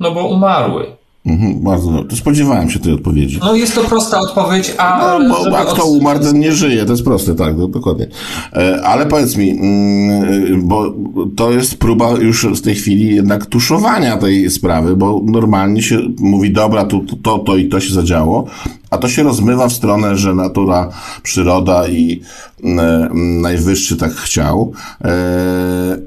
[0.00, 0.95] No bo umarły.
[1.26, 2.08] Mhm, bardzo dobrze.
[2.10, 3.38] To spodziewałem się tej odpowiedzi.
[3.40, 6.84] No jest to prosta odpowiedź, a No, bo a kto od- umarł, ten nie żyje,
[6.84, 8.06] to jest proste, tak, no, dokładnie.
[8.52, 10.94] E, Ale powiedz mi, mm, bo
[11.36, 16.52] to jest próba już w tej chwili jednak tuszowania tej sprawy, bo normalnie się mówi,
[16.52, 18.44] dobra, tu, to, to i to się zadziało,
[18.90, 20.88] a to się rozmywa w stronę, że natura,
[21.22, 22.20] przyroda i
[22.64, 24.72] mm, najwyższy tak chciał.
[25.04, 25.08] E,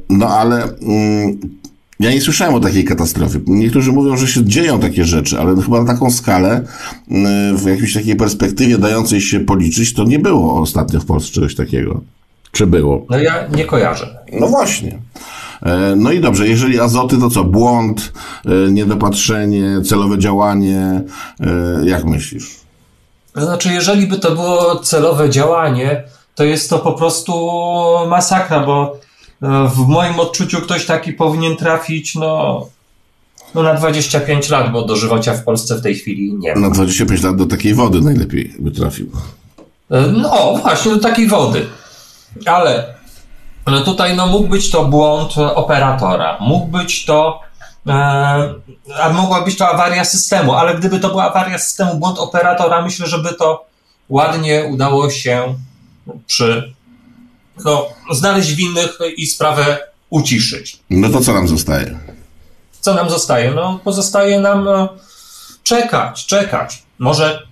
[0.10, 1.40] No ale mm,
[2.00, 3.40] ja nie słyszałem o takiej katastrofie.
[3.48, 6.64] Niektórzy mówią, że się dzieją takie rzeczy, ale chyba na taką skalę,
[7.08, 7.14] y,
[7.58, 12.02] w jakiejś takiej perspektywie dającej się policzyć, to nie było ostatnio w Polsce czegoś takiego.
[12.52, 13.06] Czy było?
[13.10, 14.20] No ja nie kojarzę.
[14.40, 14.98] No właśnie.
[15.64, 17.44] E, No i dobrze, jeżeli azoty, to co?
[17.44, 18.14] Błąd,
[18.46, 21.02] e, niedopatrzenie, celowe działanie.
[21.40, 21.46] E,
[21.86, 22.56] Jak myślisz?
[23.34, 26.04] To znaczy, jeżeli by to było celowe działanie,
[26.36, 27.34] to jest to po prostu
[28.10, 28.98] masakra, bo
[29.42, 32.66] w moim odczuciu ktoś taki powinien trafić no,
[33.56, 36.62] no na 25 lat, bo dożywocia w Polsce w tej chwili nie ma.
[36.62, 39.12] Na 25 lat do takiej wody najlepiej by trafił.
[39.92, 41.66] E, No właśnie, do takiej wody.
[42.46, 42.94] Ale
[43.68, 47.42] no tutaj no, mógł być to błąd operatora, mógł być to
[47.88, 47.92] e,
[49.02, 53.08] a mogła być to awaria systemu, ale gdyby to była awaria systemu, błąd operatora, myślę,
[53.08, 53.66] że by to
[54.10, 55.56] ładnie udało się
[56.28, 56.74] przy
[57.66, 59.78] no, znaleźć winnych i sprawę
[60.10, 60.80] uciszyć.
[60.90, 62.00] No to co nam zostaje?
[62.82, 63.52] Co nam zostaje?
[63.52, 64.88] No, pozostaje nam e,
[65.64, 66.84] czekać, czekać.
[67.00, 67.48] Może,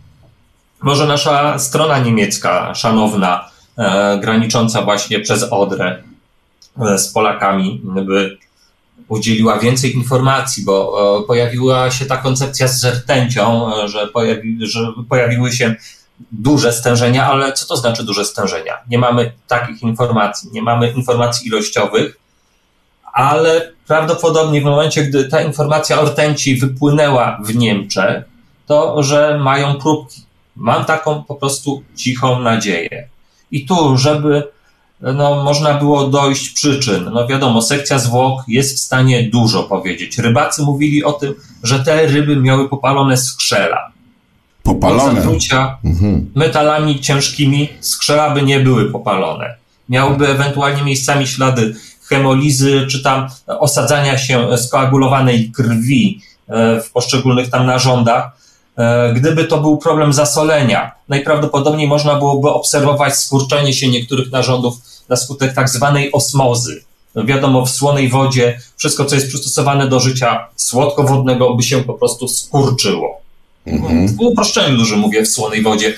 [0.82, 6.04] może nasza strona niemiecka, szanowna, e, granicząca właśnie przez Odrę
[6.82, 8.38] e, z Polakami, by
[9.08, 14.94] udzieliła więcej informacji, bo e, pojawiła się ta koncepcja z rtęcią, e, że, pojawi, że
[15.10, 15.76] pojawiły się
[16.32, 18.74] duże stężenia, ale co to znaczy duże stężenia?
[18.90, 22.20] Nie mamy takich informacji, nie mamy informacji ilościowych,
[23.14, 28.24] ale prawdopodobnie w momencie, gdy ta informacja o rtęci wypłynęła w Niemczech,
[28.66, 30.22] to że mają próbki.
[30.56, 33.10] Mam taką po prostu cichą nadzieję.
[33.52, 34.44] I tu, żeby
[35.02, 37.10] no, można było dojść przyczyn.
[37.14, 40.18] No wiadomo, sekcja zwłok jest w stanie dużo powiedzieć.
[40.18, 43.92] Rybacy mówili o tym, że te ryby miały popalone skrzela.
[44.68, 45.22] Od Popalone.
[45.22, 46.32] zatrucia Mhm.
[46.36, 49.56] metalami ciężkimi skrzela by nie były popalone.
[49.90, 51.76] Miałyby ewentualnie miejscami ślady
[52.10, 58.32] hemolizy, czy tam osadzania się skoagulowanej krwi e, w poszczególnych tam narządach.
[58.78, 64.76] E, Gdyby to był problem zasolenia, najprawdopodobniej można byłoby obserwować skurczenie się niektórych narządów
[65.10, 66.84] na skutek tak zwanej osmozy.
[67.16, 71.94] No wiadomo, w słonej wodzie wszystko, co jest przystosowane do życia słodkowodnego, by się po
[71.94, 73.22] prostu skurczyło.
[73.68, 74.08] Mhm.
[74.08, 75.94] W uproszczeniu dużo mówię w słonej wodzie,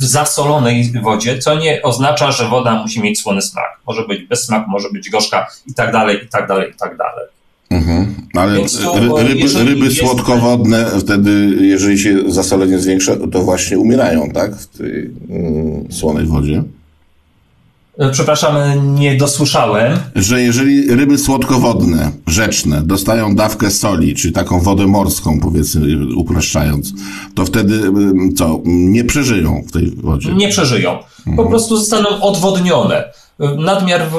[0.00, 3.80] w zasolonej wodzie, co nie oznacza, że woda musi mieć słony smak.
[3.86, 6.96] Może być bez smaku, może być gorzka i tak dalej, i tak dalej, i tak
[6.96, 7.26] dalej.
[7.70, 8.14] Mhm.
[8.34, 14.30] Ale to, ryby, jeżeli ryby jest- słodkowodne wtedy, jeżeli się zasolenie zwiększa, to właśnie umierają,
[14.30, 14.56] tak?
[14.56, 16.62] W tej mm, słonej wodzie.
[17.98, 18.54] E, Przepraszam,
[18.94, 19.98] nie dosłyszałem.
[20.14, 26.92] Że jeżeli ryby słodkowodne, rzeczne, dostają dawkę soli, czy taką wodę morską, powiedzmy, upraszczając,
[27.34, 28.60] to wtedy ym, co?
[28.64, 30.34] Nie przeżyją w tej wodzie.
[30.34, 30.98] Nie przeżyją.
[31.36, 33.04] Po prostu zostaną odwodnione.
[33.58, 34.14] Nadmiar w...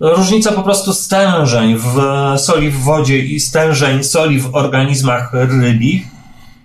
[0.00, 2.00] Różnica po prostu stężeń w
[2.40, 6.02] soli w wodzie i stężeń soli w organizmach rybich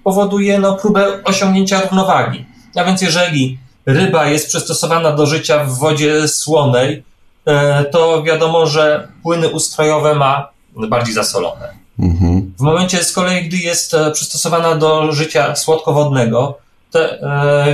[0.04, 2.46] powoduje no, próbę osiągnięcia równowagi.
[2.76, 7.04] A więc jeżeli ryba jest przystosowana do życia w wodzie słonej,
[7.46, 11.70] e, to wiadomo, że płyny ustrojowe ma bardziej zasolone.
[12.00, 12.54] Mhm.
[12.58, 16.58] W momencie z kolei, gdy jest e, przystosowana do życia słodkowodnego,
[16.92, 17.22] te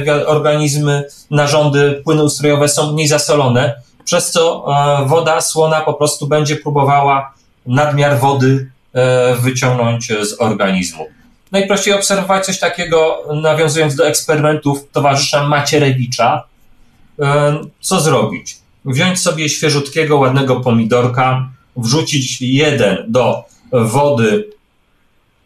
[0.08, 4.65] e, organizmy, narządy, płyny ustrojowe są mniej zasolone, przez co
[5.06, 7.34] woda słona po prostu będzie próbowała
[7.65, 8.69] nadmiar wody
[9.39, 11.06] wyciągnąć z organizmu.
[11.54, 16.44] Najprościej obserwować coś takiego, nawiązując do eksperymentów towarzysza Macierewicza.
[17.20, 18.58] E, co zrobić?
[18.86, 24.50] Wziąć sobie świeżutkiego, ładnego pomidorka, wrzucić jeden do wody,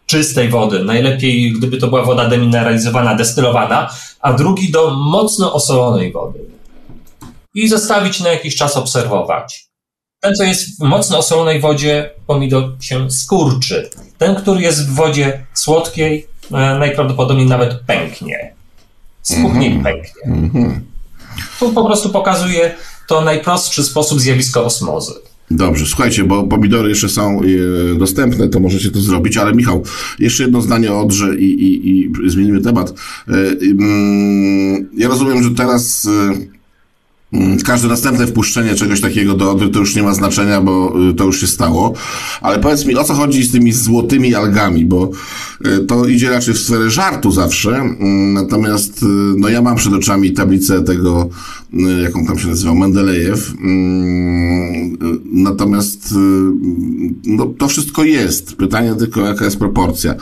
[0.06, 3.90] czystej wody, najlepiej gdyby to była woda demineralizowana, destylowana,
[4.22, 6.40] a drugi do mocno osolonej wody.
[7.54, 9.67] I zostawić na jakiś czas obserwować.
[10.28, 13.90] Ten, co jest w mocno osolonej wodzie, pomidor się skurczy.
[14.18, 18.54] Ten, który jest w wodzie słodkiej, e, najprawdopodobniej nawet pęknie.
[19.22, 20.50] Spuchnie i pęknie.
[21.60, 22.76] Tu po prostu pokazuje
[23.08, 25.14] to najprostszy sposób zjawiska osmozy.
[25.52, 29.84] Dobrze, słuchajcie, bo pomidory jeszcze są e, dostępne, to możecie to zrobić, ale Michał,
[30.20, 32.94] jeszcze jedno zdanie o Odrze i, i, i zmienimy temat.
[33.28, 36.57] E, mm, Ja rozumiem, że teraz mm,
[37.66, 41.24] każde następne wpuszczenie czegoś takiego do Odry to już nie ma znaczenia, bo e, to
[41.24, 41.94] już się stało.
[42.42, 45.12] Ale powiedz mi, o co chodzi z tymi złotymi algami, bo
[45.66, 49.06] e, to idzie raczej w sferę żartu zawsze, mm, natomiast e,
[49.38, 51.30] no ja mam przed oczami tablicę tego,
[52.04, 54.98] jaką tam się nazywał, Mendelejew, Mm,
[55.32, 56.16] Natomiast y,
[57.26, 58.56] no, to wszystko jest.
[58.56, 60.14] Pytanie tylko, jaka jest proporcja.
[60.14, 60.18] Y,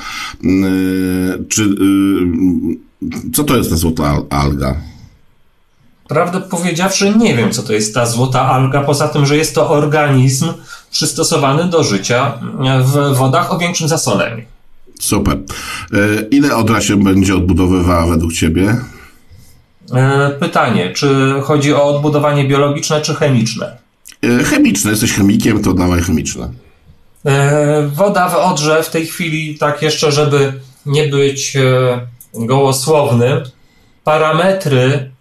[1.50, 4.76] Czy, y, co to jest ta złota al- alga?
[6.08, 9.70] Prawdę powiedziawszy, nie wiem, co to jest ta złota alga, poza tym, że jest to
[9.70, 10.54] organizm
[10.92, 12.34] przystosowany do życia
[12.82, 14.44] w wodach o większym zasoleniu.
[15.00, 15.38] Super.
[15.94, 18.78] Y, Ile Odra się będzie odbudowywała według Ciebie?
[19.94, 23.78] E, Pytanie, czy chodzi o odbudowanie biologiczne czy chemiczne?
[24.26, 24.92] Y, Chemiczne.
[24.92, 26.50] Jesteś chemikiem, to dawaj chemiczne.
[27.26, 30.54] E, Woda w Odrze w tej chwili, tak jeszcze, żeby
[30.86, 31.62] nie być e,
[32.34, 33.44] gołosłownym,
[34.04, 35.12] parametry,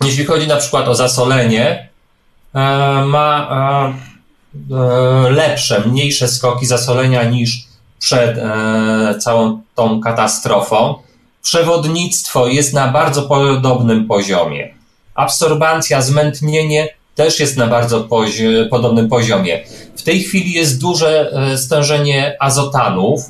[0.00, 1.88] jeśli chodzi na przykład o zasolenie,
[2.54, 2.58] e,
[3.04, 3.48] ma
[4.70, 7.64] e, e, lepsze, mniejsze skoki zasolenia niż
[7.98, 8.38] przed
[9.18, 10.94] całą tą katastrofą.
[11.42, 14.74] Przewodnictwo jest na bardzo podobnym poziomie.
[15.14, 19.64] Absorbancja, zmętnienie też jest na bardzo pozi- podobnym poziomie.
[19.96, 23.20] W tej chwili jest duże stężenie azotanów,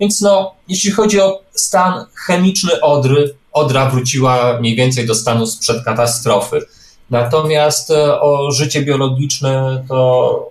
[0.00, 5.84] więc no, jeśli chodzi o stan chemiczny Odry, Odra wróciła mniej więcej do stanu sprzed
[5.84, 6.66] katastrofy.
[7.10, 10.50] Natomiast e, o życie biologiczne to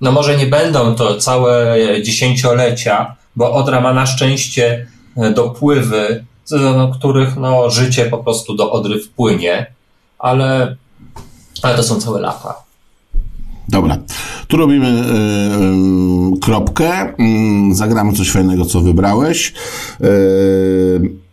[0.00, 4.86] no może nie będą to całe dziesięciolecia, bo Odra ma na szczęście
[5.16, 9.66] e, dopływy, z których no, życie po prostu do Odry wpłynie,
[10.18, 10.76] ale,
[11.62, 12.67] ale to są całe lata.
[13.68, 13.98] Dobra.
[14.48, 17.08] Tu robimy y, y, kropkę.
[17.70, 19.54] Y, zagramy coś fajnego, co wybrałeś.
[20.00, 20.08] Y,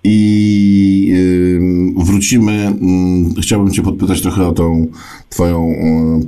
[0.03, 1.13] I
[1.97, 2.73] wrócimy.
[3.37, 4.87] Y, chciałbym Cię podpytać trochę o tą
[5.29, 5.73] Twoją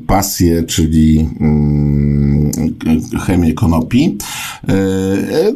[0.08, 1.30] pasję, czyli
[3.16, 4.18] y, chemię konopi.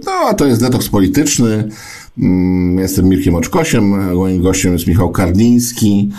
[0.06, 1.70] No, a to jest detoks polityczny.
[2.18, 6.10] Mm, Jestem Mirkiem Oczkosiem, moim gościem jest Michał Kardiński,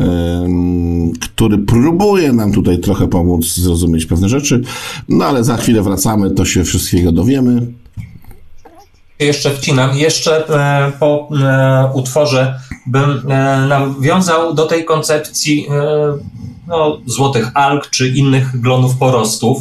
[0.00, 4.62] ym, który próbuje nam tutaj trochę pomóc zrozumieć pewne rzeczy,
[5.08, 7.66] no ale za chwilę wracamy, to się wszystkiego dowiemy.
[9.18, 9.96] jeszcze wcinam.
[9.98, 15.66] Jeszcze e, po e, utworze bym e, nawiązał do tej koncepcji
[16.68, 19.58] no, złotych alg czy innych glonów porostów.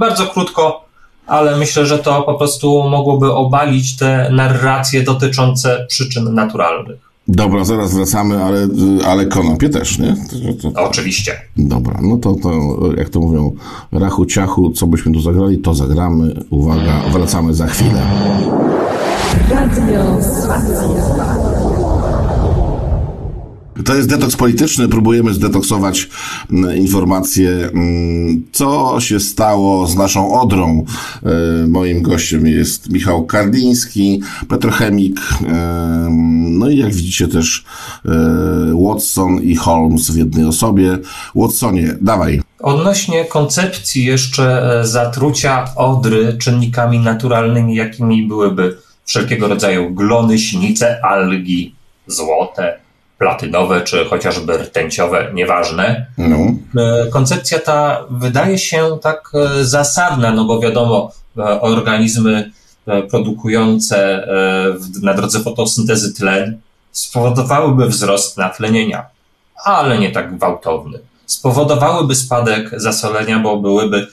[0.00, 0.84] Bardzo krótko,
[1.30, 6.98] ale myślę, że to po prostu mogłoby obalić te narracje dotyczące przyczyn naturalnych.
[7.28, 8.68] Dobra, zaraz wracamy, ale,
[9.06, 10.16] ale konopie też, nie?
[10.62, 11.32] To, to, Oczywiście.
[11.56, 12.50] dobra, no to, to
[12.96, 13.52] jak to mówią,
[13.92, 16.44] rachu ciachu, co byśmy tu zagrali, to zagramy.
[16.50, 18.02] Uwaga, wracamy za chwilę.
[19.50, 21.49] Radio Spacja.
[23.84, 24.88] To jest detoks polityczny.
[24.88, 26.08] Próbujemy zdetoksować
[26.52, 30.84] mm, informacje, mm, co się stało z naszą Odrą.
[31.22, 35.20] E, Moim gościem jest Michał Kardiński, petrochemik.
[35.48, 36.08] e,
[36.50, 37.64] No i jak widzicie też
[38.04, 38.10] e,
[38.86, 40.98] Watson i Holmes w jednej osobie.
[41.34, 42.42] Watsonie, dawaj.
[42.62, 51.74] Odnośnie koncepcji jeszcze zatrucia odry czynnikami naturalnymi, jakimi byłyby wszelkiego rodzaju glony, sinice, algi,
[52.06, 52.79] złote,
[53.20, 56.06] platynowe czy chociażby rtęciowe, nieważne.
[56.18, 56.36] No.
[56.82, 62.50] E, Koncepcja ta wydaje się tak e, zasadna, no bo wiadomo, e, organizmy
[63.10, 64.26] produkujące
[65.02, 66.60] na drodze fotosyntezy tlen
[66.92, 69.06] spowodowałyby wzrost natlenienia,
[69.64, 70.98] ale nie tak gwałtowny.
[71.26, 74.06] Spowodowałyby spadek zasolenia, bo byłyby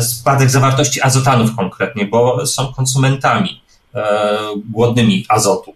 [0.00, 3.60] spadek zawartości azotanów konkretnie, bo są konsumentami
[4.70, 5.75] głodnymi azotu.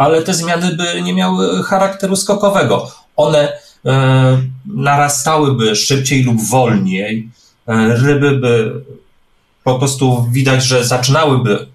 [0.00, 2.90] Ale te zmiany by nie miały charakteru skokowego.
[3.16, 3.52] One
[3.86, 7.28] e, narastałyby szybciej lub wolniej.
[7.68, 8.84] E, ryby by
[9.64, 11.66] po prostu widać, że zaczynałyby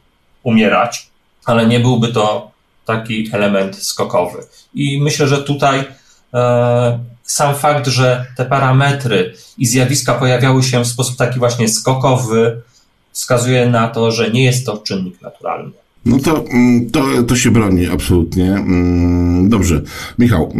[0.43, 1.07] umierać,
[1.45, 2.51] ale nie byłby to
[2.85, 4.43] taki element skokowy.
[4.73, 5.85] I myślę, że tutaj
[6.33, 12.61] e, sam fakt, że te parametry i zjawiska pojawiały się w sposób taki właśnie skokowy,
[13.11, 15.84] wskazuje na to, że nie jest to czynnik naturalny.
[16.05, 18.55] No to, mm, to, to się broni, absolutnie.
[18.55, 19.81] Mm, dobrze.
[20.19, 20.53] Michał,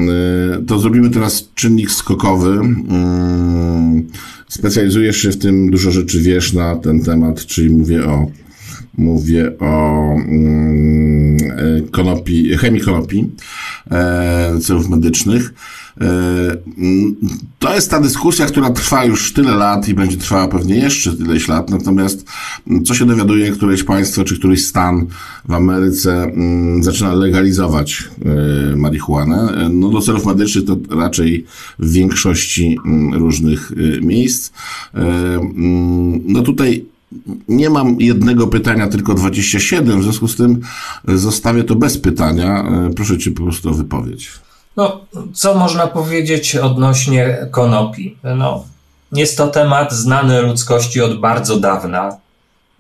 [0.62, 2.52] y, to zrobimy teraz czynnik skokowy.
[2.52, 4.08] Mm,
[4.48, 8.28] specjalizujesz się w tym, dużo rzeczy wiesz na ten temat, czyli mówię o
[8.98, 13.32] mówię o e, konopi, chemii konopi,
[13.92, 15.54] e, celów medycznych.
[16.02, 16.06] E,
[17.60, 21.48] to jest ta dyskusja, która trwa już tyle lat i będzie trwała pewnie jeszcze tyleś
[21.48, 21.70] lat.
[21.70, 22.26] Natomiast
[22.86, 25.08] co się dowiaduje, któreś państwo czy któryś stan
[25.46, 28.10] w Ameryce mm, zaczyna legalizować
[28.74, 29.70] e, marihuanę.
[29.74, 31.46] No do celów medycznych to raczej
[31.80, 34.52] w większości mm, różnych e, miejsc.
[34.94, 36.86] Mm, no tutaj
[37.48, 40.60] nie mam jednego pytania, tylko 27, w związku z tym
[41.08, 42.72] zostawię to bez pytania.
[42.96, 44.45] Proszę Cię po prostu o wypowiedź.
[44.78, 48.18] No, co można powiedzieć odnośnie konopi?
[48.24, 48.66] No,
[49.12, 52.18] jest to temat znany ludzkości od bardzo dawna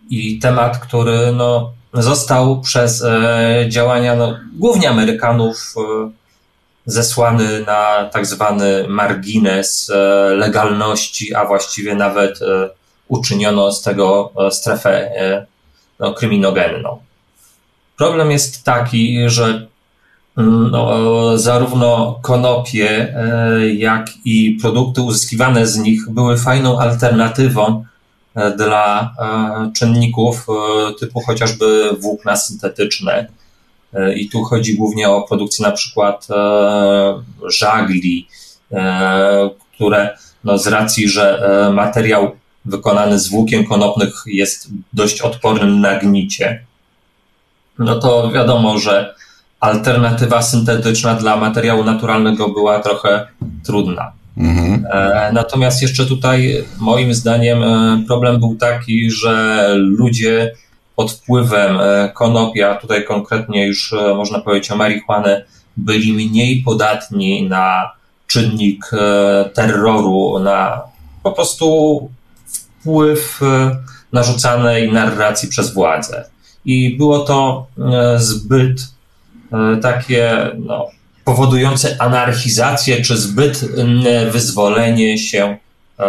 [0.10, 6.12] i temat, który no, został przez e, działania no, głównie Amerykanów e,
[6.86, 9.96] zesłany na tak zwany margines e,
[10.36, 12.70] legalności, a właściwie nawet e,
[13.08, 15.46] uczyniono z tego e, strefę e,
[16.00, 17.00] no, kryminogenną.
[17.98, 19.68] Problem jest taki, że
[20.38, 27.86] no, zarówno konopie, e, jak i produkty uzyskiwane z nich były fajną alternatywą
[28.36, 30.47] e, dla e, czynników
[30.99, 33.27] typu chociażby włókna syntetyczne.
[34.15, 36.27] I tu chodzi głównie o produkcję na przykład
[37.47, 38.27] żagli,
[39.73, 42.31] które no z racji, że materiał
[42.65, 46.65] wykonany z włókien konopnych jest dość odporny na gnicie,
[47.79, 49.15] no to wiadomo, że
[49.66, 53.28] alternatywa syntetyczna dla materiału naturalnego była trochę
[53.66, 54.11] trudna.
[54.38, 54.86] Mhm.
[54.91, 60.51] E, natomiast jeszcze tutaj, moim zdaniem, e, problem był taki, że ludzie
[60.95, 65.45] pod wpływem e, konopia, tutaj konkretnie już można powiedzieć o marihuanę,
[65.78, 67.91] byli mniej podatni na
[68.28, 68.91] czynnik
[69.53, 70.82] terroru, na
[71.24, 72.09] po prostu
[72.82, 73.41] wpływ
[74.11, 76.26] narzucanej narracji przez władzę.
[76.66, 77.68] I było to
[78.18, 78.95] zbyt
[79.82, 80.88] takie no,
[81.26, 83.66] powodujące anarchizację czy zbyt
[84.32, 85.58] wyzwolenie się
[85.99, 86.06] e,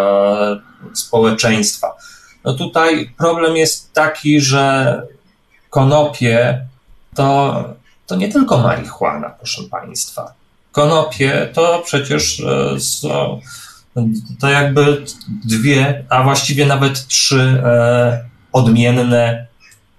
[0.95, 1.97] społeczeństwa.
[2.45, 5.03] No tutaj problem jest taki, że
[5.71, 6.67] konopie
[7.15, 7.65] to,
[8.07, 10.33] to nie tylko marihuana, proszę Państwa.
[10.73, 13.41] Konopie to przecież e, są
[14.41, 15.05] to jakby
[15.45, 17.63] dwie, a właściwie nawet trzy
[18.53, 19.47] odmienne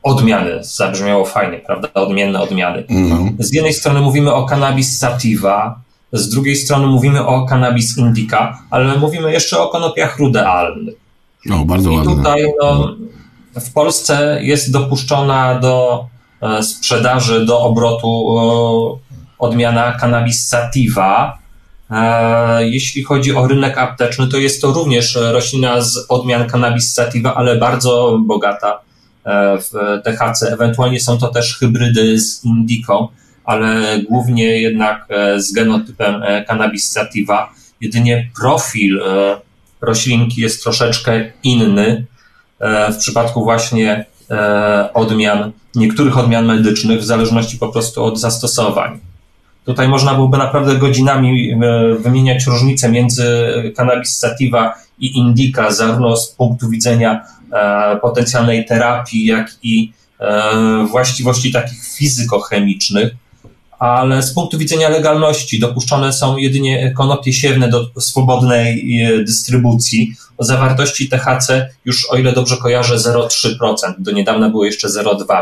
[0.04, 0.64] odmiany.
[0.64, 1.94] Zabrzmiało fajnie, prawda?
[1.94, 2.84] Odmienne odmiany.
[2.90, 3.18] No.
[3.40, 5.80] Z jednej strony mówimy o cannabis sativa,
[6.14, 10.96] z drugiej strony mówimy o cannabis indica, ale mówimy jeszcze o konopiach rudealnych.
[11.46, 12.16] No, bardzo I ładne.
[12.16, 12.96] tutaj no,
[13.60, 16.06] w Polsce jest dopuszczona do
[16.42, 21.38] e, sprzedaży, do obrotu e, odmiana cannabis sativa.
[21.92, 27.36] E, jeśli chodzi o rynek apteczny, to jest to również roślina z odmian cannabis sativa,
[27.36, 28.80] ale bardzo bogata
[29.62, 30.54] w THC.
[30.54, 33.08] Ewentualnie są to też hybrydy z indiką,
[33.44, 37.54] ale głównie jednak e, z genotypem e, cannabis sativa.
[37.82, 39.02] Jedynie profil
[39.82, 42.06] roślinki jest troszeczkę inny
[42.92, 44.06] w przypadku właśnie
[44.94, 49.00] odmian, niektórych odmian medycznych, w zależności po prostu od zastosowań.
[49.66, 51.56] Tutaj można byłoby naprawdę godzinami
[52.00, 53.26] wymieniać różnice między
[53.76, 57.37] cannabis sativa i indica, zarówno z punktu widzenia E,
[58.02, 63.16] potencjalnej terapii, jak i e, właściwości takich fizykochemicznych,
[63.80, 70.14] ale z punktu widzenia legalności dopuszczone są jedynie konopie siewne do swobodnej e, dystrybucji.
[70.38, 73.76] O zawartości THC już, o ile dobrze kojarzę, 0,3%.
[74.00, 75.42] Do niedawna było jeszcze 0,2%.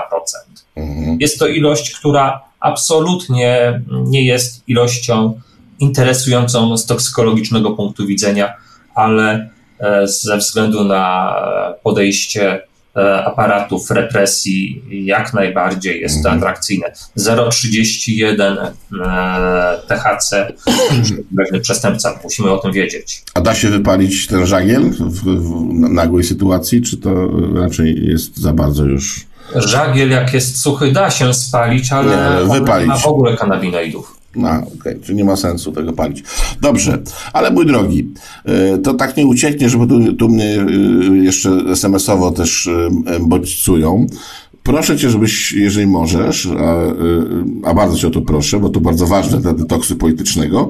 [0.75, 1.17] Mhm.
[1.19, 5.39] Jest to ilość, która absolutnie nie jest ilością
[5.79, 8.53] interesującą z toksykologicznego punktu widzenia,
[8.95, 9.54] ale E,
[10.03, 11.35] ze względu na
[11.83, 12.61] podejście
[12.95, 16.37] e, aparatów represji jak najbardziej jest to mhm.
[16.37, 16.91] atrakcyjne.
[17.17, 18.67] 0,31
[19.05, 20.53] e, THC
[21.61, 23.23] przestępca, musimy o tym wiedzieć.
[23.33, 28.53] A da się wypalić ten żagiel w, w nagłej sytuacji, czy to raczej jest za
[28.53, 29.25] bardzo już...
[29.55, 32.87] Żagiel jak jest suchy da się spalić, ale nie, wypalić.
[32.87, 34.14] nie ma w ogóle kanabinoidów.
[34.35, 34.99] No, okej, okay.
[35.03, 36.23] czyli nie ma sensu tego palić.
[36.61, 36.97] Dobrze,
[37.33, 38.13] ale mój drogi,
[38.75, 40.65] y, to tak nie ucieknie, bo tu, tu mnie
[41.11, 44.07] y, jeszcze SMS-owo też y, bodźcują.
[44.63, 49.07] Proszę cię, żebyś, jeżeli możesz, a, a, bardzo cię o to proszę, bo to bardzo
[49.07, 50.69] ważne dla detoksu politycznego,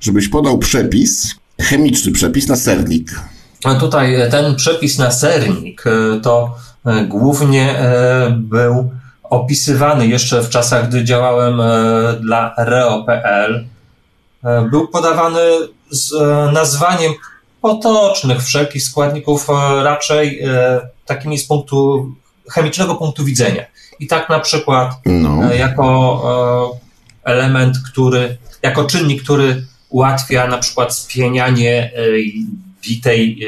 [0.00, 3.20] żebyś podał przepis, chemiczny przepis na sernik.
[3.64, 5.84] A tutaj ten przepis na sernik
[6.22, 6.56] to
[7.08, 7.74] głównie
[8.36, 8.90] był
[9.30, 11.64] opisywany jeszcze w czasach, gdy działałem e,
[12.20, 13.66] dla Reo.pl,
[14.44, 15.40] e, był podawany
[15.90, 17.12] z e, nazwaniem
[17.60, 19.48] potocznych wszelkich składników
[19.82, 20.42] raczej
[21.06, 22.06] takimi z punktu
[22.50, 23.64] chemicznego punktu widzenia.
[24.00, 25.54] I tak na przykład no.
[25.54, 26.70] jako
[27.24, 31.92] element, który, jako czynnik, który ułatwia na przykład spienianie
[32.88, 33.38] bitej,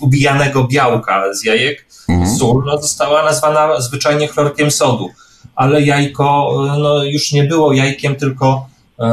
[0.00, 2.38] ubijanego białka z jajek, mhm.
[2.38, 5.08] sól no, została nazwana zwyczajnie chlorkiem sodu,
[5.54, 8.66] ale jajko no, już nie było jajkiem, tylko
[8.98, 9.06] e,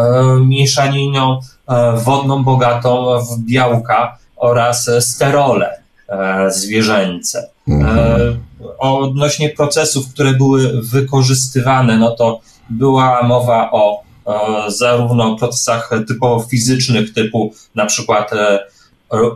[0.46, 7.50] mieszaniną e, wodną bogatą w białka oraz sterole e, zwierzęce.
[7.68, 7.98] Mhm.
[7.98, 8.38] E,
[8.78, 17.14] odnośnie procesów, które były wykorzystywane, no to była mowa o e, zarówno procesach typowo fizycznych,
[17.14, 18.60] typu na przykład e,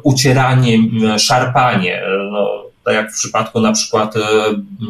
[0.03, 0.77] ucieranie,
[1.17, 2.01] szarpanie,
[2.31, 4.19] no, tak jak w przypadku na przykład e,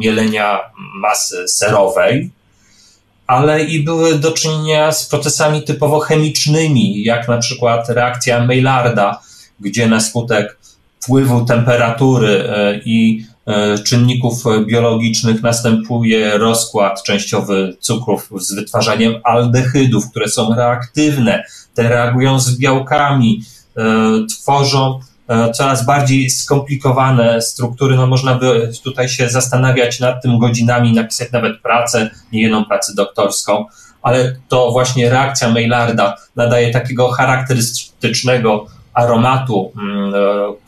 [0.00, 0.60] mielenia
[1.00, 2.30] masy serowej,
[3.26, 9.20] ale i były do czynienia z procesami typowo chemicznymi, jak na przykład reakcja Maillarda,
[9.60, 10.58] gdzie na skutek
[11.00, 20.28] wpływu temperatury e, i e, czynników biologicznych następuje rozkład częściowy cukrów z wytwarzaniem aldehydów, które
[20.28, 23.42] są reaktywne, te reagują z białkami,
[24.40, 27.96] tworzą E, coraz bardziej skomplikowane struktury.
[27.96, 32.94] No można by tutaj się zastanawiać nad tym godzinami, napisać nawet pracę, nie jedną pracę
[32.94, 33.66] doktorską,
[34.02, 40.18] ale to właśnie reakcja Maillarda nadaje takiego charakterystycznego aromatu, mm, e,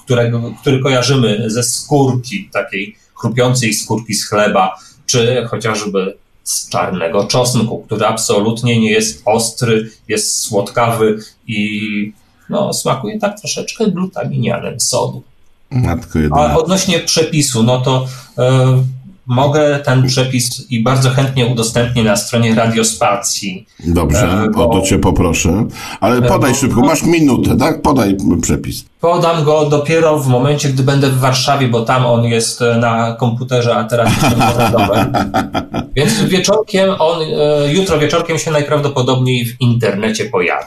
[0.04, 4.76] którego, który kojarzymy ze skórki, takiej chrupiącej skórki z chleba,
[5.06, 12.12] czy chociażby z czarnego czosnku, który absolutnie nie jest ostry, jest słodkawy i
[12.50, 15.22] no, smakuje tak troszeczkę glutaminianem sodu.
[15.70, 18.06] Matko A odnośnie przepisu, no to
[18.38, 18.82] e,
[19.26, 23.66] mogę ten przepis i bardzo chętnie udostępnię na stronie Radiospacji.
[23.86, 25.66] Dobrze, e, bo, o to cię poproszę.
[26.00, 27.82] Ale e, podaj bo, szybko, masz minutę, tak?
[27.82, 28.84] Podaj przepis.
[29.00, 33.76] Podam go dopiero w momencie, gdy będę w Warszawie, bo tam on jest na komputerze,
[33.76, 34.40] a teraz jestem
[35.96, 37.20] Więc wieczorkiem on,
[37.68, 40.66] jutro wieczorkiem się najprawdopodobniej w internecie pojawi.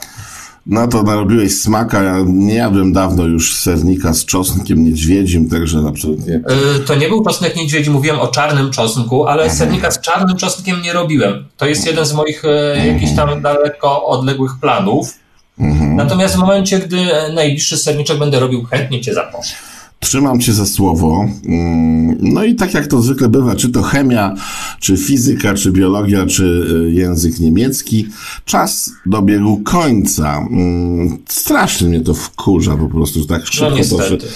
[0.66, 2.02] No to narobiłeś smaka.
[2.02, 6.32] Ja nie jadłem dawno już sernika z czosnkiem niedźwiedzim, także absolutnie.
[6.32, 9.58] Yy, to nie był czosnek niedźwiedzi, mówiłem o czarnym czosnku, ale mhm.
[9.58, 11.44] sernika z czarnym czosnkiem nie robiłem.
[11.56, 15.14] To jest jeden z moich yy, jakichś tam daleko odległych planów.
[15.58, 15.96] Mhm.
[15.96, 16.96] Natomiast w momencie, gdy
[17.34, 19.54] najbliższy serniczek będę robił, chętnie cię zaproszę.
[20.00, 21.28] Trzymam cię za słowo.
[21.46, 24.34] Mm, no i tak jak to zwykle bywa, czy to chemia,
[24.80, 26.44] czy fizyka, czy biologia, czy
[26.88, 28.06] y, język niemiecki,
[28.44, 30.38] czas dobiegł końca.
[30.50, 34.26] Mm, strasznie mnie to wkurza po prostu, że tak szybko no, to,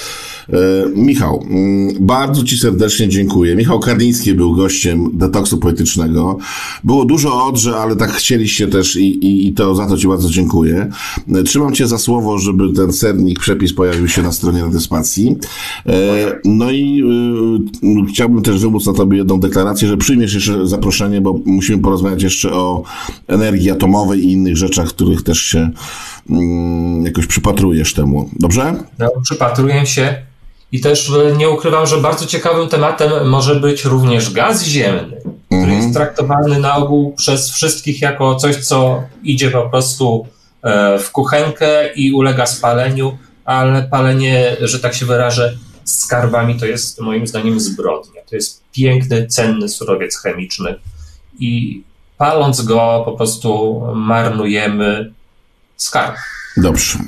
[0.97, 3.57] Michał, mm, bardzo Ci serdecznie dziękuję.
[3.57, 6.39] Michał Karliński był gościem detoksu politycznego.
[6.85, 10.31] Było dużo odrze, ale tak chcieliście też i, i, i to za to Ci bardzo
[10.31, 10.91] dziękuję.
[11.35, 15.37] E, trzymam Cię za słowo, żeby ten sernik, przepis pojawił się na stronie Radiospacji.
[15.87, 15.93] E,
[16.45, 17.05] no i
[18.09, 22.53] chciałbym też wymóc na Tobie jedną deklarację, że przyjmiesz jeszcze zaproszenie, bo musimy porozmawiać jeszcze
[22.53, 22.83] o
[23.29, 25.71] energii atomowej i innych rzeczach, których też się
[26.31, 28.31] mm, jakoś przypatrujesz temu.
[28.41, 28.75] Dobrze?
[28.99, 30.34] No, przypatruję się.
[30.75, 35.17] I też e, nie ukrywam, że bardzo ciekawym tematem może być również gaz ziemny,
[35.47, 35.83] który mhm.
[35.83, 40.27] jest traktowany na ogół przez wszystkich jako coś, co idzie po prostu
[40.63, 47.01] e, w kuchenkę i ulega spaleniu, ale palenie, że tak się wyrażę, skarbami to jest
[47.01, 48.23] moim zdaniem zbrodnia.
[48.31, 50.75] To jest piękny, cenny surowiec chemiczny
[51.39, 51.83] i
[52.19, 55.13] paląc go po prostu marnujemy
[55.77, 56.17] skarb.
[56.57, 56.99] Dobrze.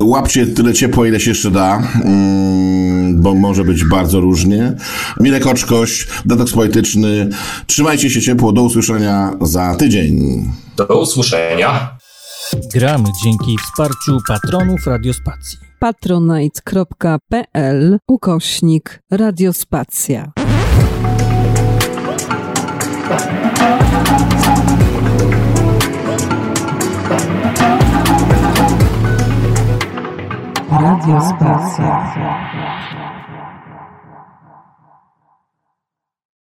[0.00, 4.72] Łapcie tyle ciepło, ile się jeszcze da, mm, bo może być bardzo różnie.
[5.20, 7.28] Mirek Oczkoś, detoks polityczny.
[7.66, 8.52] Trzymajcie się ciepło.
[8.52, 10.44] Do usłyszenia za tydzień.
[10.76, 11.98] Do usłyszenia.
[12.74, 15.58] Gramy dzięki wsparciu patronów Radiospacji.
[15.78, 17.18] patronite.pl
[18.08, 20.32] ukośnik Radiospacja.
[30.80, 32.67] Radio Spacja.